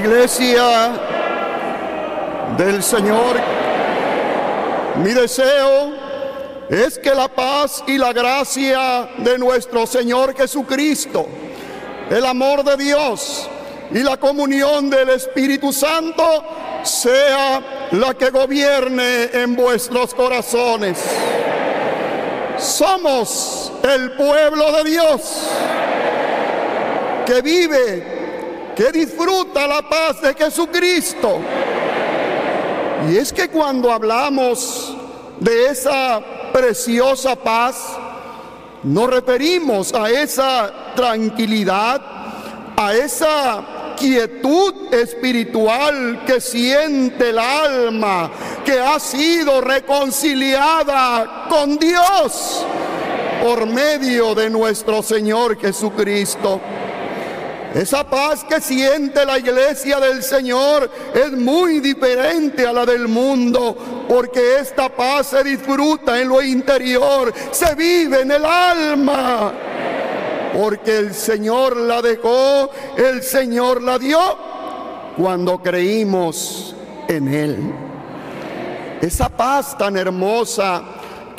[0.00, 0.92] Iglesia
[2.56, 3.36] del Señor.
[4.96, 5.92] Mi deseo
[6.70, 11.26] es que la paz y la gracia de nuestro Señor Jesucristo,
[12.10, 13.48] el amor de Dios
[13.90, 16.44] y la comunión del Espíritu Santo
[16.82, 20.98] sea la que gobierne en vuestros corazones.
[22.56, 25.48] Somos el pueblo de Dios
[27.26, 28.20] que vive,
[28.76, 31.40] que disfruta la paz de Jesucristo.
[33.08, 34.94] Y es que cuando hablamos
[35.38, 36.20] de esa
[36.52, 37.96] preciosa paz,
[38.82, 42.00] nos referimos a esa tranquilidad,
[42.76, 48.30] a esa quietud espiritual que siente el alma,
[48.64, 52.64] que ha sido reconciliada con Dios
[53.42, 56.60] por medio de nuestro Señor Jesucristo.
[57.74, 64.06] Esa paz que siente la iglesia del Señor es muy diferente a la del mundo,
[64.08, 69.52] porque esta paz se disfruta en lo interior, se vive en el alma.
[70.52, 74.18] Porque el Señor la dejó, el Señor la dio
[75.16, 76.74] cuando creímos
[77.06, 77.72] en Él.
[79.00, 80.82] Esa paz tan hermosa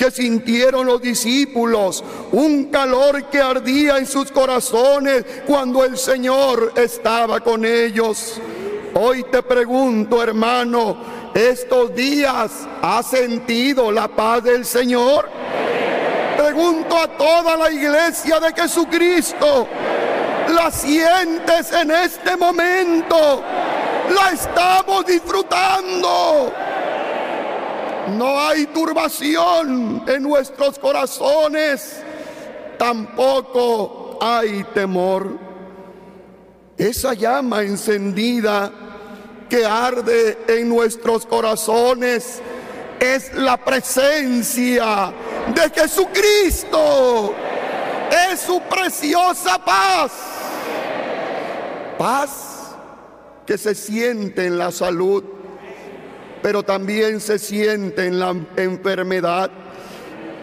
[0.02, 7.40] que sintieron los discípulos, un calor que ardía en sus corazones cuando el Señor estaba
[7.40, 8.42] con ellos.
[8.96, 10.98] Hoy te pregunto, hermano,
[11.36, 15.30] ¿estos días has sentido la paz del Señor?
[16.36, 19.68] Pregunto a toda la iglesia de Jesucristo,
[20.50, 23.44] ¿la sientes en este momento?
[24.16, 26.52] ¿La estamos disfrutando?
[28.10, 32.02] No hay turbación en nuestros corazones,
[32.78, 35.38] tampoco hay temor.
[36.78, 38.72] Esa llama encendida
[39.50, 42.42] que arde en nuestros corazones
[43.00, 45.14] es la presencia
[45.54, 47.34] de Jesucristo.
[48.32, 50.12] Es su preciosa paz.
[51.98, 52.76] Paz
[53.46, 55.24] que se siente en la salud
[56.42, 59.52] pero también se siente en la enfermedad.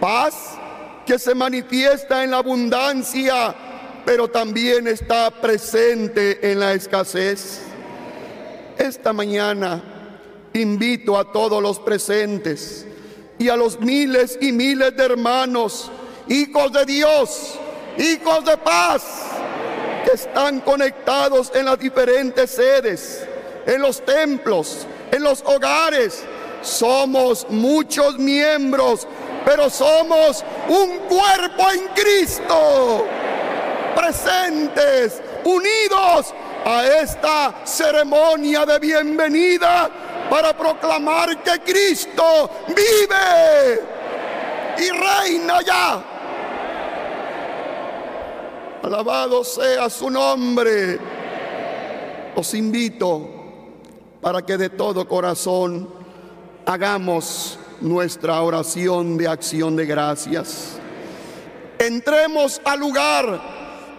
[0.00, 0.58] Paz
[1.04, 3.54] que se manifiesta en la abundancia,
[4.04, 7.62] pero también está presente en la escasez.
[8.76, 9.82] Esta mañana
[10.52, 12.86] invito a todos los presentes
[13.38, 15.90] y a los miles y miles de hermanos,
[16.28, 17.58] hijos de Dios,
[17.96, 19.02] hijos de paz,
[20.04, 23.26] que están conectados en las diferentes sedes,
[23.66, 26.24] en los templos, en los hogares.
[26.62, 29.06] Somos muchos miembros,
[29.44, 33.06] pero somos un cuerpo en Cristo.
[33.94, 36.34] Presentes, unidos
[36.64, 39.90] a esta ceremonia de bienvenida
[40.28, 43.80] para proclamar que Cristo vive
[44.78, 46.02] y reina ya.
[48.82, 50.98] Alabado sea su nombre.
[52.34, 53.37] Os invito
[54.20, 55.88] para que de todo corazón
[56.66, 60.78] hagamos nuestra oración de acción de gracias.
[61.78, 63.40] Entremos al lugar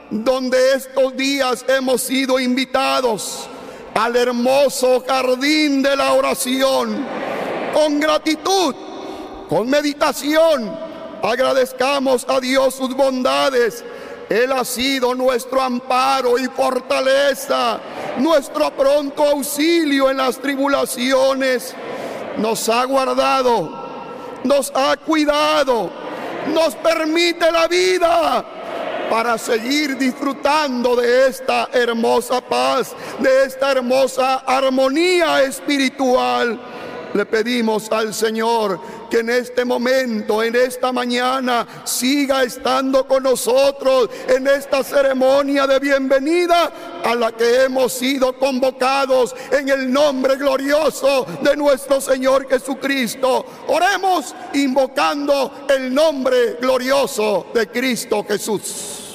[0.09, 3.47] donde estos días hemos sido invitados
[3.93, 7.05] al hermoso jardín de la oración.
[7.74, 8.76] Con gratitud,
[9.47, 10.76] con meditación,
[11.24, 13.84] agradezcamos a Dios sus bondades
[14.30, 17.80] él ha sido nuestro amparo y fortaleza,
[18.19, 21.73] nuestro pronto auxilio en las tribulaciones.
[22.38, 23.71] Nos ha guardado,
[24.43, 25.89] nos ha cuidado,
[26.53, 28.45] nos permite la vida
[29.09, 36.59] para seguir disfrutando de esta hermosa paz, de esta hermosa armonía espiritual.
[37.14, 38.80] Le pedimos al Señor
[39.10, 45.80] que en este momento, en esta mañana, siga estando con nosotros en esta ceremonia de
[45.80, 46.72] bienvenida
[47.03, 53.45] a la que hemos sido convocados en el nombre glorioso de nuestro Señor Jesucristo.
[53.68, 59.09] Oremos invocando el nombre glorioso de Cristo Jesús.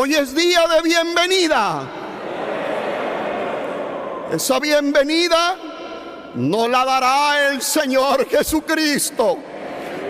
[0.00, 1.82] Hoy es día de bienvenida.
[4.30, 5.56] Esa bienvenida
[6.36, 9.38] no la dará el Señor Jesucristo,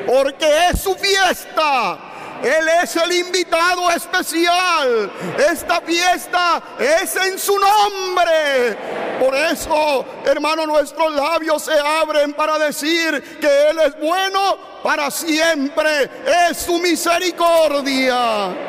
[0.06, 1.98] porque es su fiesta.
[2.42, 5.10] Él es el invitado especial.
[5.50, 8.76] Esta fiesta es en su nombre.
[9.18, 16.10] Por eso, hermano, nuestros labios se abren para decir que Él es bueno para siempre.
[16.50, 18.67] Es su misericordia.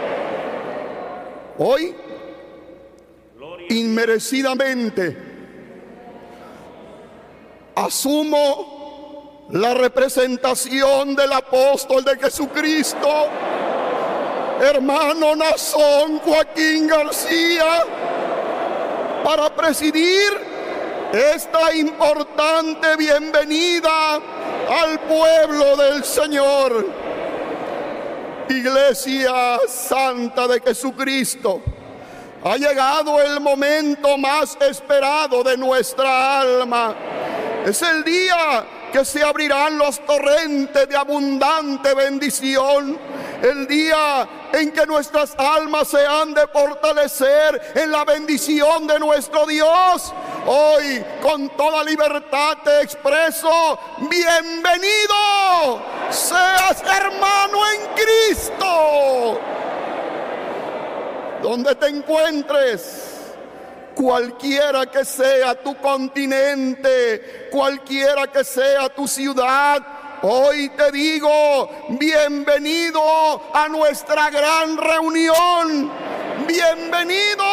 [1.61, 1.93] Hoy,
[3.67, 5.17] inmerecidamente,
[7.75, 13.09] asumo la representación del apóstol de Jesucristo,
[14.61, 17.83] hermano Nazón Joaquín García,
[19.25, 20.31] para presidir
[21.11, 27.08] esta importante bienvenida al pueblo del Señor.
[28.49, 31.61] Iglesia Santa de Jesucristo,
[32.43, 36.95] ha llegado el momento más esperado de nuestra alma
[37.65, 42.97] es el día que se abrirán los torrentes de abundante bendición.
[43.41, 49.45] El día en que nuestras almas se han de fortalecer en la bendición de nuestro
[49.45, 50.13] Dios.
[50.45, 53.79] Hoy con toda libertad te expreso,
[54.09, 55.79] bienvenido
[56.11, 59.39] seas hermano en Cristo.
[61.41, 63.19] Donde te encuentres
[63.95, 69.81] cualquiera que sea tu continente, cualquiera que sea tu ciudad.
[70.21, 73.01] Hoy te digo, bienvenido
[73.53, 75.89] a nuestra gran reunión,
[76.45, 77.43] bienvenido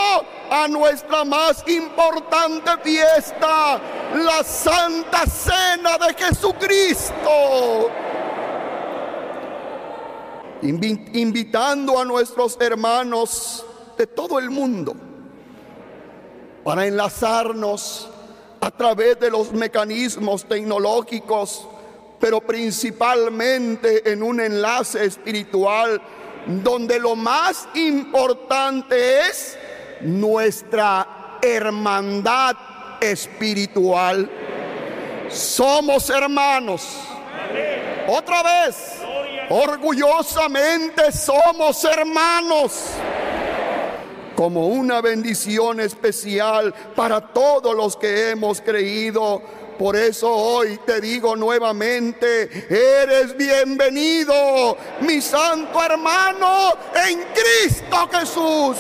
[0.51, 3.81] a nuestra más importante fiesta,
[4.15, 7.91] la Santa Cena de Jesucristo.
[10.63, 13.65] invitando a nuestros hermanos
[13.97, 14.97] de todo el mundo
[16.65, 18.09] para enlazarnos
[18.61, 21.69] a través de los mecanismos tecnológicos,
[22.19, 26.01] pero principalmente en un enlace espiritual
[26.47, 29.59] donde lo más importante es
[30.01, 32.57] nuestra hermandad
[33.01, 34.31] espiritual.
[35.29, 36.87] Somos hermanos.
[38.09, 39.01] Otra vez,
[39.51, 42.91] orgullosamente somos hermanos
[44.37, 49.43] como una bendición especial para todos los que hemos creído.
[49.79, 56.73] Por eso hoy te digo nuevamente, eres bienvenido, mi santo hermano,
[57.09, 58.77] en Cristo Jesús.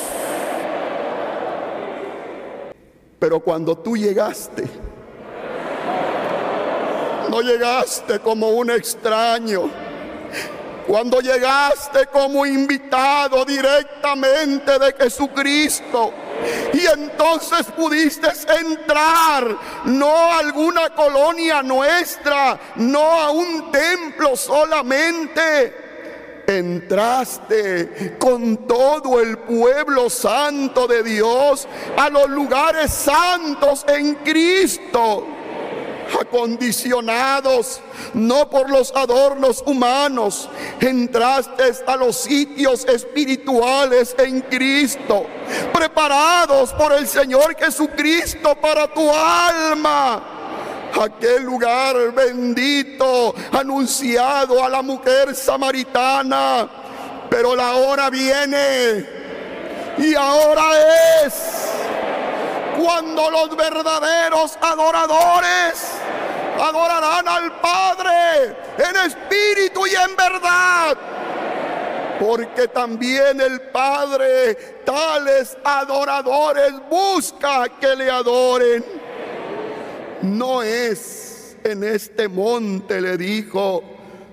[3.18, 4.64] Pero cuando tú llegaste,
[7.28, 9.70] no llegaste como un extraño
[10.86, 16.12] cuando llegaste como invitado directamente de Jesucristo.
[16.72, 18.28] Y entonces pudiste
[18.60, 25.84] entrar, no a alguna colonia nuestra, no a un templo solamente.
[26.46, 31.66] Entraste con todo el pueblo santo de Dios
[31.96, 35.35] a los lugares santos en Cristo
[36.20, 37.80] acondicionados
[38.14, 40.48] no por los adornos humanos,
[40.80, 45.26] entraste a los sitios espirituales en Cristo,
[45.72, 50.32] preparados por el Señor Jesucristo para tu alma.
[50.98, 56.68] Aquel lugar bendito anunciado a la mujer samaritana.
[57.28, 59.04] Pero la hora viene
[59.98, 60.64] y ahora
[61.24, 61.75] es
[62.76, 65.92] cuando los verdaderos adoradores
[66.60, 70.96] adorarán al Padre en espíritu y en verdad.
[72.18, 74.54] Porque también el Padre
[74.84, 78.84] tales adoradores busca que le adoren.
[80.22, 83.82] No es en este monte, le dijo,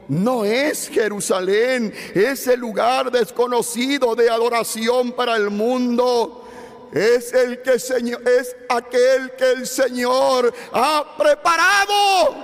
[0.07, 6.42] no es Jerusalén, ese lugar desconocido de adoración para el mundo
[6.93, 12.35] es el que Señor, es aquel que el Señor ha preparado.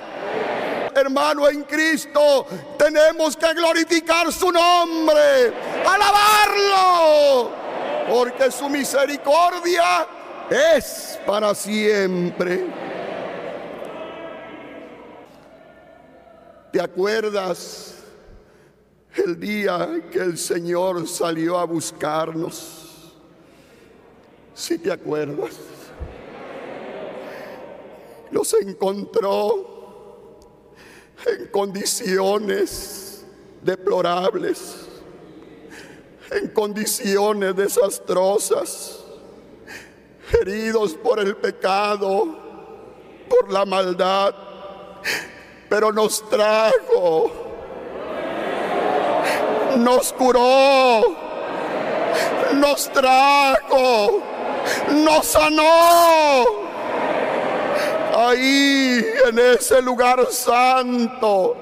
[0.96, 2.48] Hermano en Cristo,
[2.78, 5.54] tenemos que glorificar su nombre,
[5.86, 7.52] alabarlo,
[8.10, 10.08] porque su misericordia
[10.50, 12.66] es para siempre.
[16.72, 17.96] ¿Te acuerdas
[19.16, 22.79] el día que el Señor salió a buscarnos?
[24.60, 25.56] Si te acuerdas.
[28.32, 29.78] Los encontró
[31.26, 33.26] en condiciones
[33.64, 34.86] deplorables.
[36.32, 39.00] en condiciones desastrosas,
[40.40, 42.38] heridos por el pecado,
[43.28, 44.36] por la maldad,
[45.68, 47.32] pero nos trajo,
[49.78, 51.02] nos curó,
[52.54, 54.22] nos trajo,
[54.92, 56.70] nos sanó
[58.16, 61.56] ahí en ese lugar santo,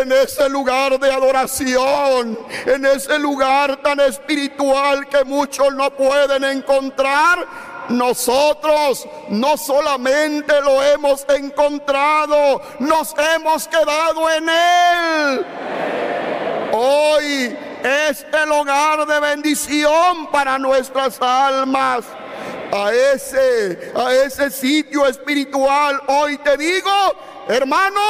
[0.00, 7.46] en ese lugar de adoración, en ese lugar tan espiritual que muchos no pueden encontrar.
[7.88, 15.46] Nosotros no solamente lo hemos encontrado, nos hemos quedado en él.
[16.72, 22.04] Hoy es el hogar de bendición para nuestras almas
[22.72, 26.00] a ese, a ese sitio espiritual.
[26.08, 26.90] Hoy te digo,
[27.46, 28.00] hermano,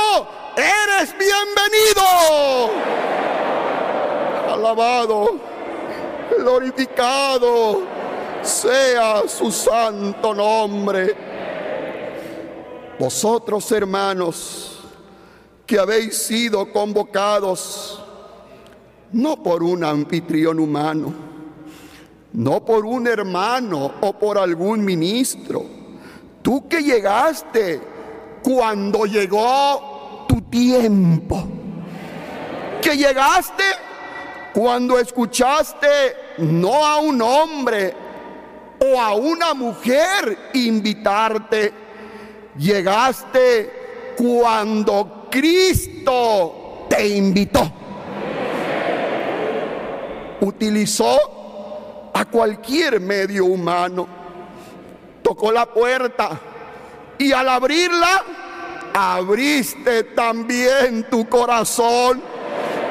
[0.57, 2.71] eres bienvenido.
[4.49, 5.41] Alabado,
[6.39, 7.83] glorificado
[8.43, 11.17] sea su santo nombre.
[13.01, 14.79] Vosotros, hermanos,
[15.67, 18.01] que habéis sido convocados
[19.11, 21.32] no por un anfitrión humano,
[22.35, 25.65] no por un hermano o por algún ministro.
[26.41, 27.81] Tú que llegaste
[28.43, 31.45] cuando llegó tu tiempo.
[32.81, 33.65] Que llegaste
[34.55, 35.87] cuando escuchaste
[36.39, 37.95] no a un hombre
[38.81, 41.73] o a una mujer invitarte.
[42.57, 47.73] Llegaste cuando Cristo te invitó.
[50.41, 51.42] Utilizó
[52.13, 54.07] a cualquier medio humano.
[55.23, 56.41] Tocó la puerta
[57.19, 58.25] y al abrirla,
[58.93, 62.23] abriste también tu corazón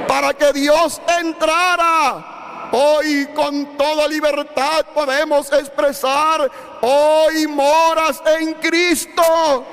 [0.07, 2.69] para que Dios entrara.
[2.73, 6.49] Hoy con toda libertad podemos expresar,
[6.80, 9.65] hoy moras en Cristo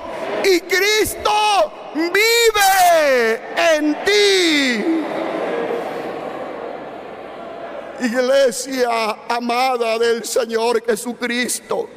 [0.43, 3.41] y Cristo vive
[3.75, 5.05] en ti.
[8.01, 11.89] Iglesia amada del Señor Jesucristo.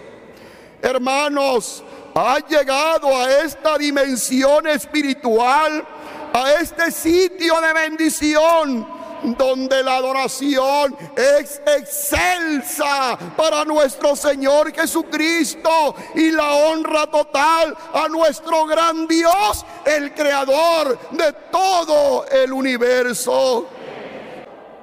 [0.81, 1.83] Hermanos,
[2.15, 5.87] ha llegado a esta dimensión espiritual,
[6.33, 16.33] a este sitio de bendición donde la adoración es excelsa para nuestro Señor Jesucristo y
[16.33, 23.69] la honra total a nuestro gran Dios, el creador de todo el universo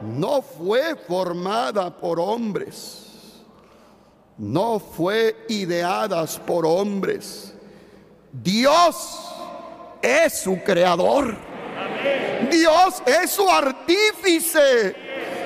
[0.01, 3.43] no fue formada por hombres,
[4.38, 7.53] no fue ideadas por hombres.
[8.31, 9.30] Dios
[10.01, 11.35] es su creador.
[12.49, 14.95] Dios es su artífice.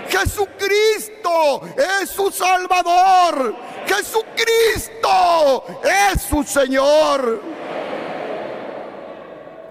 [0.07, 1.61] Jesucristo
[2.01, 3.55] es su Salvador.
[3.87, 7.41] Jesucristo es su Señor.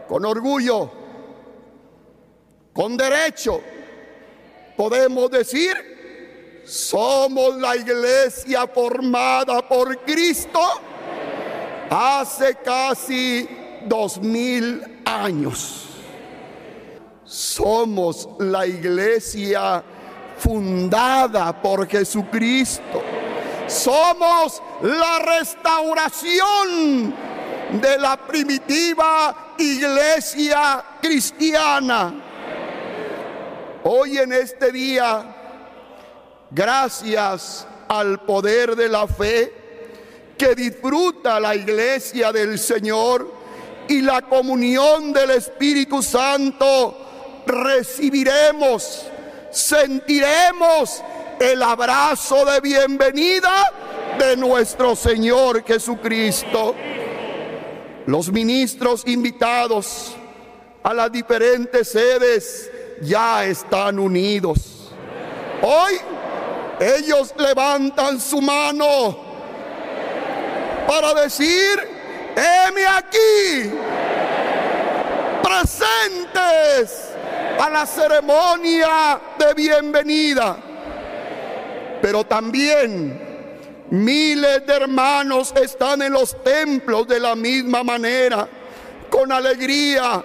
[0.09, 0.91] Con orgullo,
[2.73, 3.63] con derecho,
[4.77, 5.73] podemos decir,
[6.65, 10.61] somos la iglesia formada por Cristo
[11.91, 13.49] hace casi
[13.87, 15.87] dos mil años.
[17.25, 19.83] Somos la iglesia
[20.39, 23.03] fundada por Jesucristo.
[23.67, 27.15] Somos la restauración
[27.81, 32.32] de la primitiva iglesia cristiana.
[33.85, 35.25] Hoy en este día,
[36.53, 39.53] gracias al poder de la fe
[40.39, 43.29] que disfruta la iglesia del Señor
[43.89, 46.97] y la comunión del Espíritu Santo,
[47.45, 49.07] recibiremos,
[49.51, 51.03] sentiremos
[51.41, 53.73] el abrazo de bienvenida
[54.17, 56.77] de nuestro Señor Jesucristo.
[58.07, 60.15] Los ministros invitados
[60.85, 62.72] a las diferentes sedes
[63.03, 64.59] ya están unidos.
[65.61, 65.99] Hoy
[66.81, 69.17] ellos levantan su mano
[70.87, 71.81] para decir,
[72.35, 73.71] heme aquí,
[75.43, 77.11] presentes
[77.61, 80.57] a la ceremonia de bienvenida.
[82.01, 88.49] Pero también miles de hermanos están en los templos de la misma manera,
[89.09, 90.25] con alegría,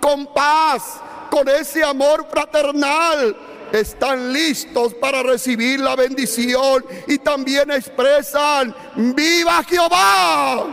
[0.00, 1.00] con paz,
[1.34, 3.36] con ese amor fraternal
[3.72, 10.64] están listos para recibir la bendición y también expresan, viva Jehová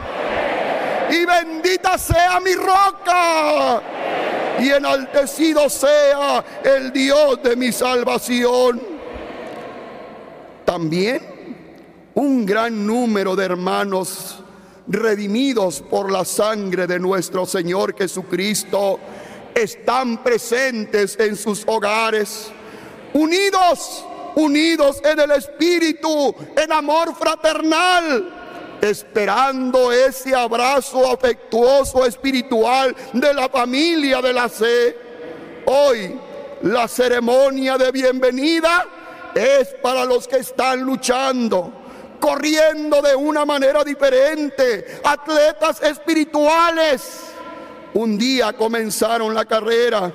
[1.09, 3.81] y bendita sea mi roca
[4.59, 8.79] y enaltecido sea el Dios de mi salvación.
[10.63, 11.23] También
[12.13, 14.43] un gran número de hermanos
[14.87, 18.99] redimidos por la sangre de nuestro Señor Jesucristo
[19.55, 22.51] están presentes en sus hogares,
[23.13, 24.05] unidos,
[24.35, 28.37] unidos en el Espíritu, en amor fraternal
[28.81, 34.97] esperando ese abrazo afectuoso espiritual de la familia de la fe.
[35.65, 36.19] Hoy
[36.63, 38.85] la ceremonia de bienvenida
[39.35, 41.71] es para los que están luchando,
[42.19, 47.30] corriendo de una manera diferente, atletas espirituales.
[47.93, 50.11] Un día comenzaron la carrera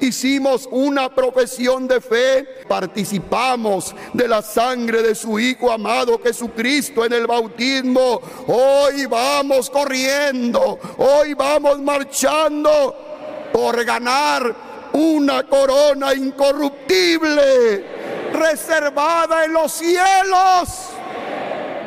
[0.00, 7.12] hicimos una profesión de fe, participamos de la sangre de su Hijo amado Jesucristo en
[7.12, 8.20] el bautismo.
[8.46, 14.54] Hoy vamos corriendo, hoy vamos marchando por ganar
[14.92, 17.84] una corona incorruptible,
[18.32, 20.90] reservada en los cielos.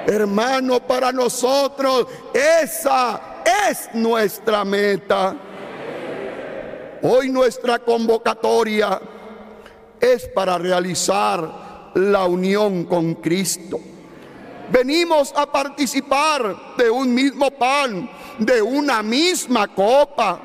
[0.05, 3.27] Hermano, para nosotros esa
[3.69, 5.36] es nuestra meta.
[7.02, 8.99] Hoy nuestra convocatoria
[9.99, 13.80] es para realizar la unión con Cristo.
[14.69, 20.40] Venimos a participar de un mismo pan, de una misma copa.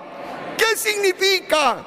[0.56, 1.84] ¿Qué significa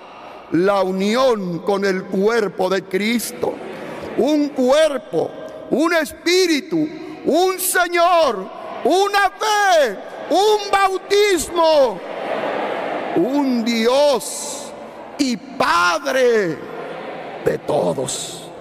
[0.52, 3.54] la unión con el cuerpo de Cristo?
[4.18, 5.32] Un cuerpo,
[5.70, 6.88] un espíritu,
[7.26, 8.46] un Señor,
[8.84, 9.98] una fe,
[10.30, 12.00] un bautismo
[13.16, 14.72] un Dios
[15.18, 16.58] y Padre
[17.46, 18.52] de todos.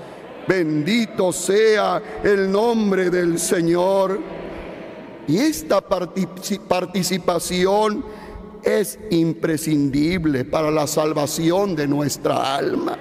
[0.46, 4.20] Bendito sea el nombre del Señor.
[5.26, 8.04] Y esta participación
[8.62, 12.98] es imprescindible para la salvación de nuestra alma.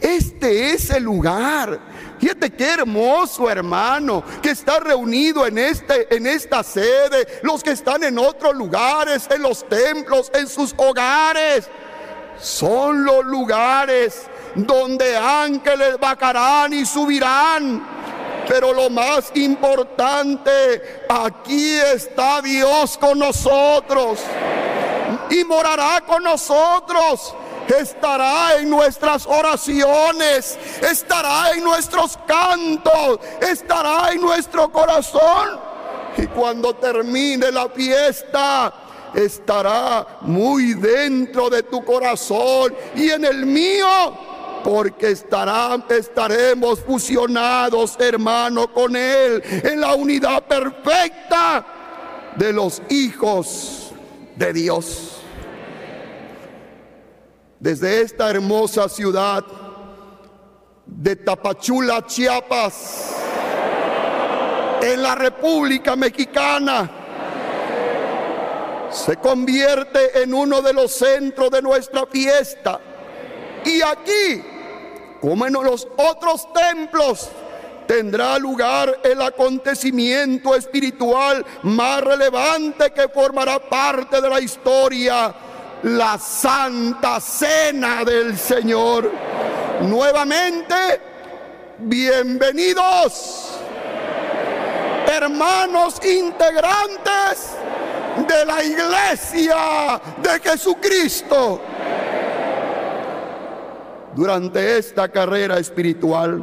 [0.00, 1.91] Este es el lugar.
[2.22, 8.04] Fíjate qué hermoso, hermano, que está reunido en, este, en esta sede, los que están
[8.04, 11.68] en otros lugares, en los templos, en sus hogares.
[12.38, 14.22] Son los lugares
[14.54, 17.84] donde ángeles bajarán y subirán.
[18.46, 24.20] Pero lo más importante, aquí está Dios con nosotros
[25.28, 27.34] y morará con nosotros
[27.68, 35.60] estará en nuestras oraciones, estará en nuestros cantos, estará en nuestro corazón.
[36.16, 38.72] Y cuando termine la fiesta,
[39.14, 43.86] estará muy dentro de tu corazón y en el mío.
[44.62, 51.66] Porque estaremos fusionados, hermano, con Él en la unidad perfecta
[52.36, 53.90] de los hijos
[54.36, 55.11] de Dios
[57.62, 59.44] desde esta hermosa ciudad
[60.84, 63.14] de Tapachula, Chiapas,
[64.82, 66.90] en la República Mexicana,
[68.90, 72.80] se convierte en uno de los centros de nuestra fiesta.
[73.64, 74.42] Y aquí,
[75.20, 77.30] como en los otros templos,
[77.86, 85.32] tendrá lugar el acontecimiento espiritual más relevante que formará parte de la historia
[85.82, 89.10] la santa cena del Señor.
[89.82, 90.74] Nuevamente,
[91.78, 93.58] bienvenidos,
[95.06, 97.56] hermanos integrantes
[98.28, 101.60] de la iglesia de Jesucristo.
[104.14, 106.42] Durante esta carrera espiritual,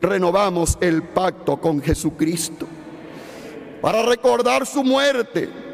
[0.00, 2.66] renovamos el pacto con Jesucristo
[3.80, 5.65] para recordar su muerte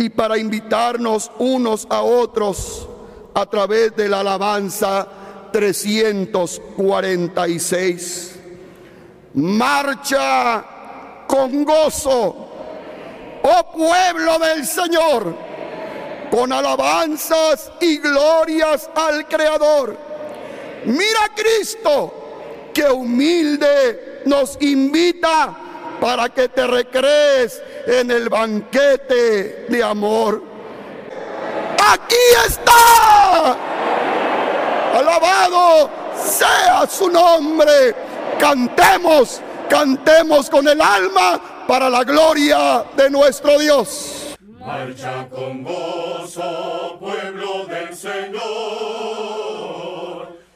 [0.00, 2.88] y para invitarnos unos a otros
[3.34, 5.06] a través de la alabanza
[5.52, 8.36] 346.
[9.34, 10.64] Marcha
[11.26, 12.48] con gozo,
[13.42, 15.34] oh pueblo del Señor,
[16.30, 19.98] con alabanzas y glorias al Creador.
[20.86, 22.14] Mira Cristo,
[22.72, 25.54] que humilde nos invita
[26.00, 30.42] para que te recrees en el banquete de amor.
[31.92, 32.16] Aquí
[32.46, 33.56] está.
[34.94, 37.94] Alabado sea su nombre.
[38.38, 44.36] Cantemos, cantemos con el alma para la gloria de nuestro Dios.
[44.58, 48.40] Marcha con gozo, pueblo del Señor,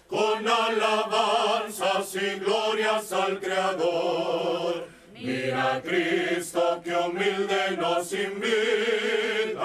[0.09, 4.94] con alabanzas y glorias al Creador
[5.25, 9.63] Mira Cristo que humilde nos invita,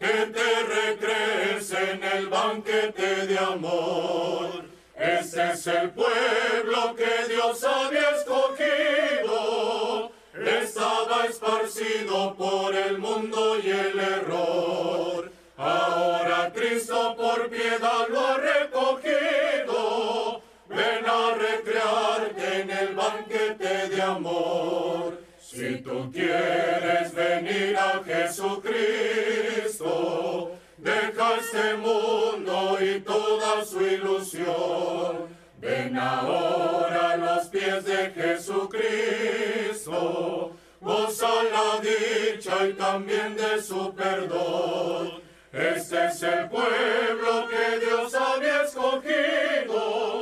[0.00, 4.64] que te recrees en el banquete de amor.
[4.96, 10.10] Este es el pueblo que Dios había escogido.
[10.34, 15.30] Estaba esparcido por el mundo y el error.
[15.56, 19.27] Ahora Cristo por piedad lo ha recogido.
[24.08, 25.18] Amor.
[25.38, 28.72] Si tú quieres venir a Jesucristo,
[30.76, 35.38] deja este mundo y toda su ilusión.
[35.60, 39.96] Ven ahora a los pies de Jesucristo,
[40.80, 45.22] goza la dicha y también de su perdón.
[45.52, 50.17] Este es el pueblo que Dios había escogido,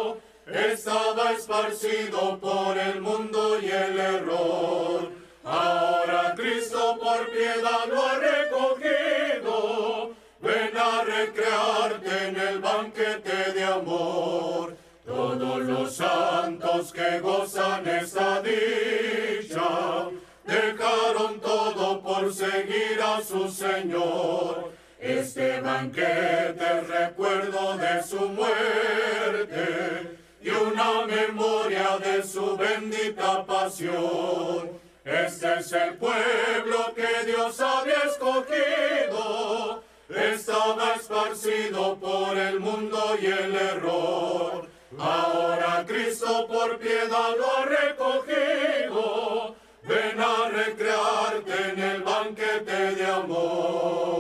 [0.87, 5.11] estaba esparcido por el mundo y el error.
[5.43, 14.77] Ahora Cristo por piedad lo ha recogido, ven a recrearte en el banquete de amor.
[15.05, 20.09] Todos los santos que gozan esta dicha,
[20.45, 24.71] dejaron todo por seguir a su Señor.
[25.01, 30.16] Este banquete es recuerdo de su muerte
[30.47, 34.71] y una memoria de su bendita pasión.
[35.05, 43.57] Este es el pueblo que Dios había escogido, estaba esparcido por el mundo y el
[43.57, 44.69] error.
[44.97, 54.15] Ahora Cristo por piedad lo ha recogido, ven a recrearte en el banquete de amor.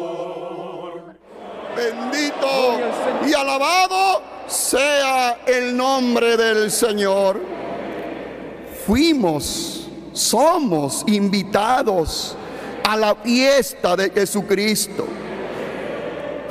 [1.77, 2.81] Bendito
[3.24, 7.40] y alabado sea el nombre del Señor.
[8.86, 12.36] Fuimos, somos invitados
[12.85, 15.06] a la fiesta de Jesucristo.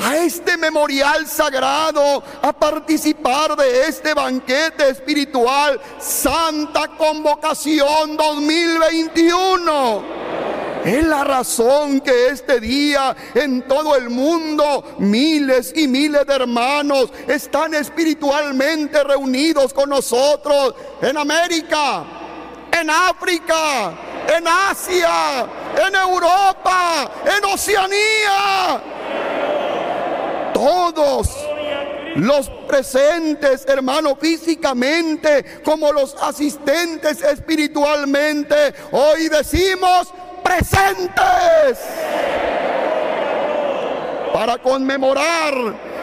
[0.04, 10.04] A este memorial sagrado, a participar de este banquete espiritual, Santa Convocación 2021.
[10.86, 17.12] Es la razón que este día en todo el mundo miles y miles de hermanos
[17.28, 22.04] están espiritualmente reunidos con nosotros en América,
[22.72, 23.94] en África,
[24.38, 25.48] en Asia,
[25.88, 28.84] en Europa, en Oceanía.
[30.54, 31.36] Todos
[32.18, 38.56] los presentes, hermano, físicamente, como los asistentes espiritualmente,
[38.92, 40.14] hoy decimos
[40.46, 41.80] presentes
[44.32, 45.54] para conmemorar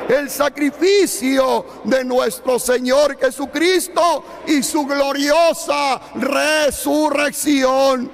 [0.09, 8.11] el sacrificio de nuestro Señor Jesucristo y su gloriosa resurrección.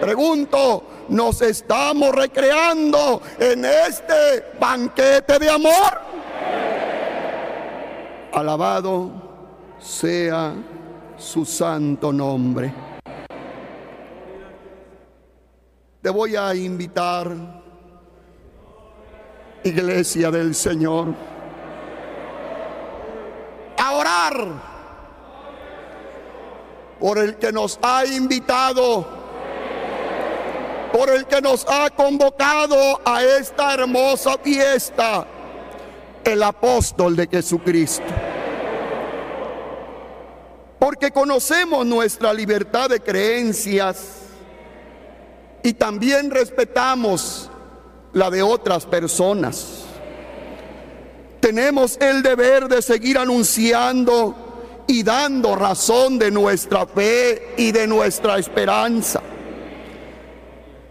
[0.00, 6.00] Pregunto, ¿nos estamos recreando en este banquete de amor?
[8.32, 9.10] Alabado
[9.78, 10.54] sea
[11.16, 12.89] su santo nombre.
[16.02, 17.30] Te voy a invitar,
[19.62, 21.08] iglesia del Señor,
[23.76, 24.46] a orar
[26.98, 29.06] por el que nos ha invitado,
[30.90, 35.26] por el que nos ha convocado a esta hermosa fiesta,
[36.24, 38.06] el apóstol de Jesucristo.
[40.78, 44.19] Porque conocemos nuestra libertad de creencias
[45.62, 47.50] y también respetamos
[48.12, 49.84] la de otras personas.
[51.40, 58.38] Tenemos el deber de seguir anunciando y dando razón de nuestra fe y de nuestra
[58.38, 59.22] esperanza.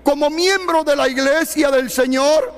[0.04, 2.52] Como miembros de la iglesia del Señor,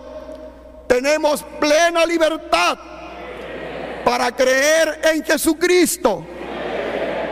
[0.88, 2.78] tenemos plena libertad
[4.06, 6.26] para creer en Jesucristo,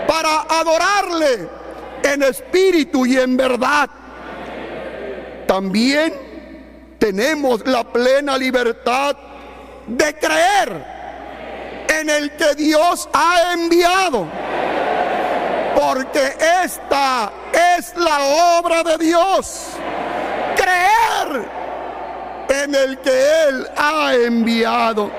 [0.07, 1.47] para adorarle
[2.03, 3.89] en espíritu y en verdad
[5.49, 6.13] también
[6.99, 9.17] tenemos la plena libertad
[9.87, 10.85] de creer
[11.87, 14.27] en el que Dios ha enviado.
[15.75, 17.31] Porque esta
[17.77, 19.69] es la obra de Dios.
[20.55, 21.49] Creer
[22.49, 25.09] en el que Él ha enviado.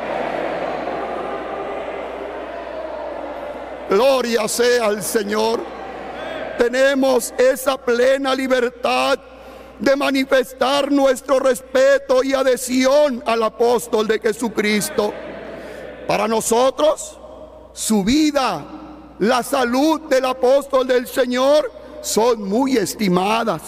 [3.89, 5.61] Gloria sea al Señor.
[6.57, 9.19] Tenemos esa plena libertad
[9.81, 15.13] de manifestar nuestro respeto y adhesión al apóstol de Jesucristo.
[16.07, 17.19] Para nosotros,
[17.73, 18.65] su vida,
[19.19, 23.63] la salud del apóstol del Señor son muy estimadas.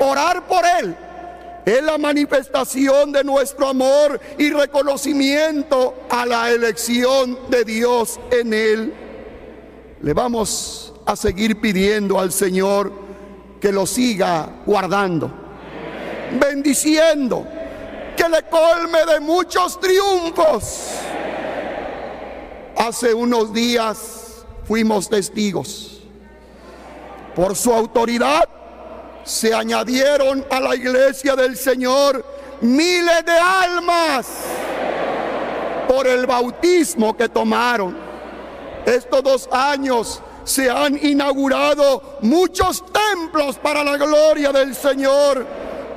[0.00, 0.96] Orar por él
[1.64, 8.94] es la manifestación de nuestro amor y reconocimiento a la elección de Dios en Él.
[10.00, 13.07] Le vamos a seguir pidiendo al Señor
[13.60, 15.30] que lo siga guardando,
[16.40, 17.46] bendiciendo,
[18.16, 20.90] que le colme de muchos triunfos.
[22.76, 26.02] Hace unos días fuimos testigos.
[27.34, 28.48] Por su autoridad
[29.24, 32.24] se añadieron a la iglesia del Señor
[32.60, 34.26] miles de almas
[35.88, 37.96] por el bautismo que tomaron.
[38.84, 45.46] Estos dos años se han inaugurado muchos templos para la gloria del Señor.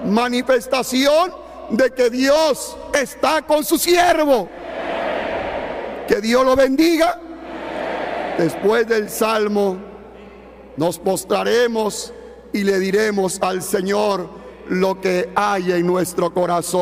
[0.05, 1.33] Manifestación
[1.69, 4.49] de que Dios está con su siervo.
[6.05, 7.17] Que Dios lo bendiga.
[8.37, 9.77] Después del salmo
[10.75, 12.13] nos postraremos
[12.51, 14.29] y le diremos al Señor
[14.67, 16.79] lo que hay en nuestro corazón.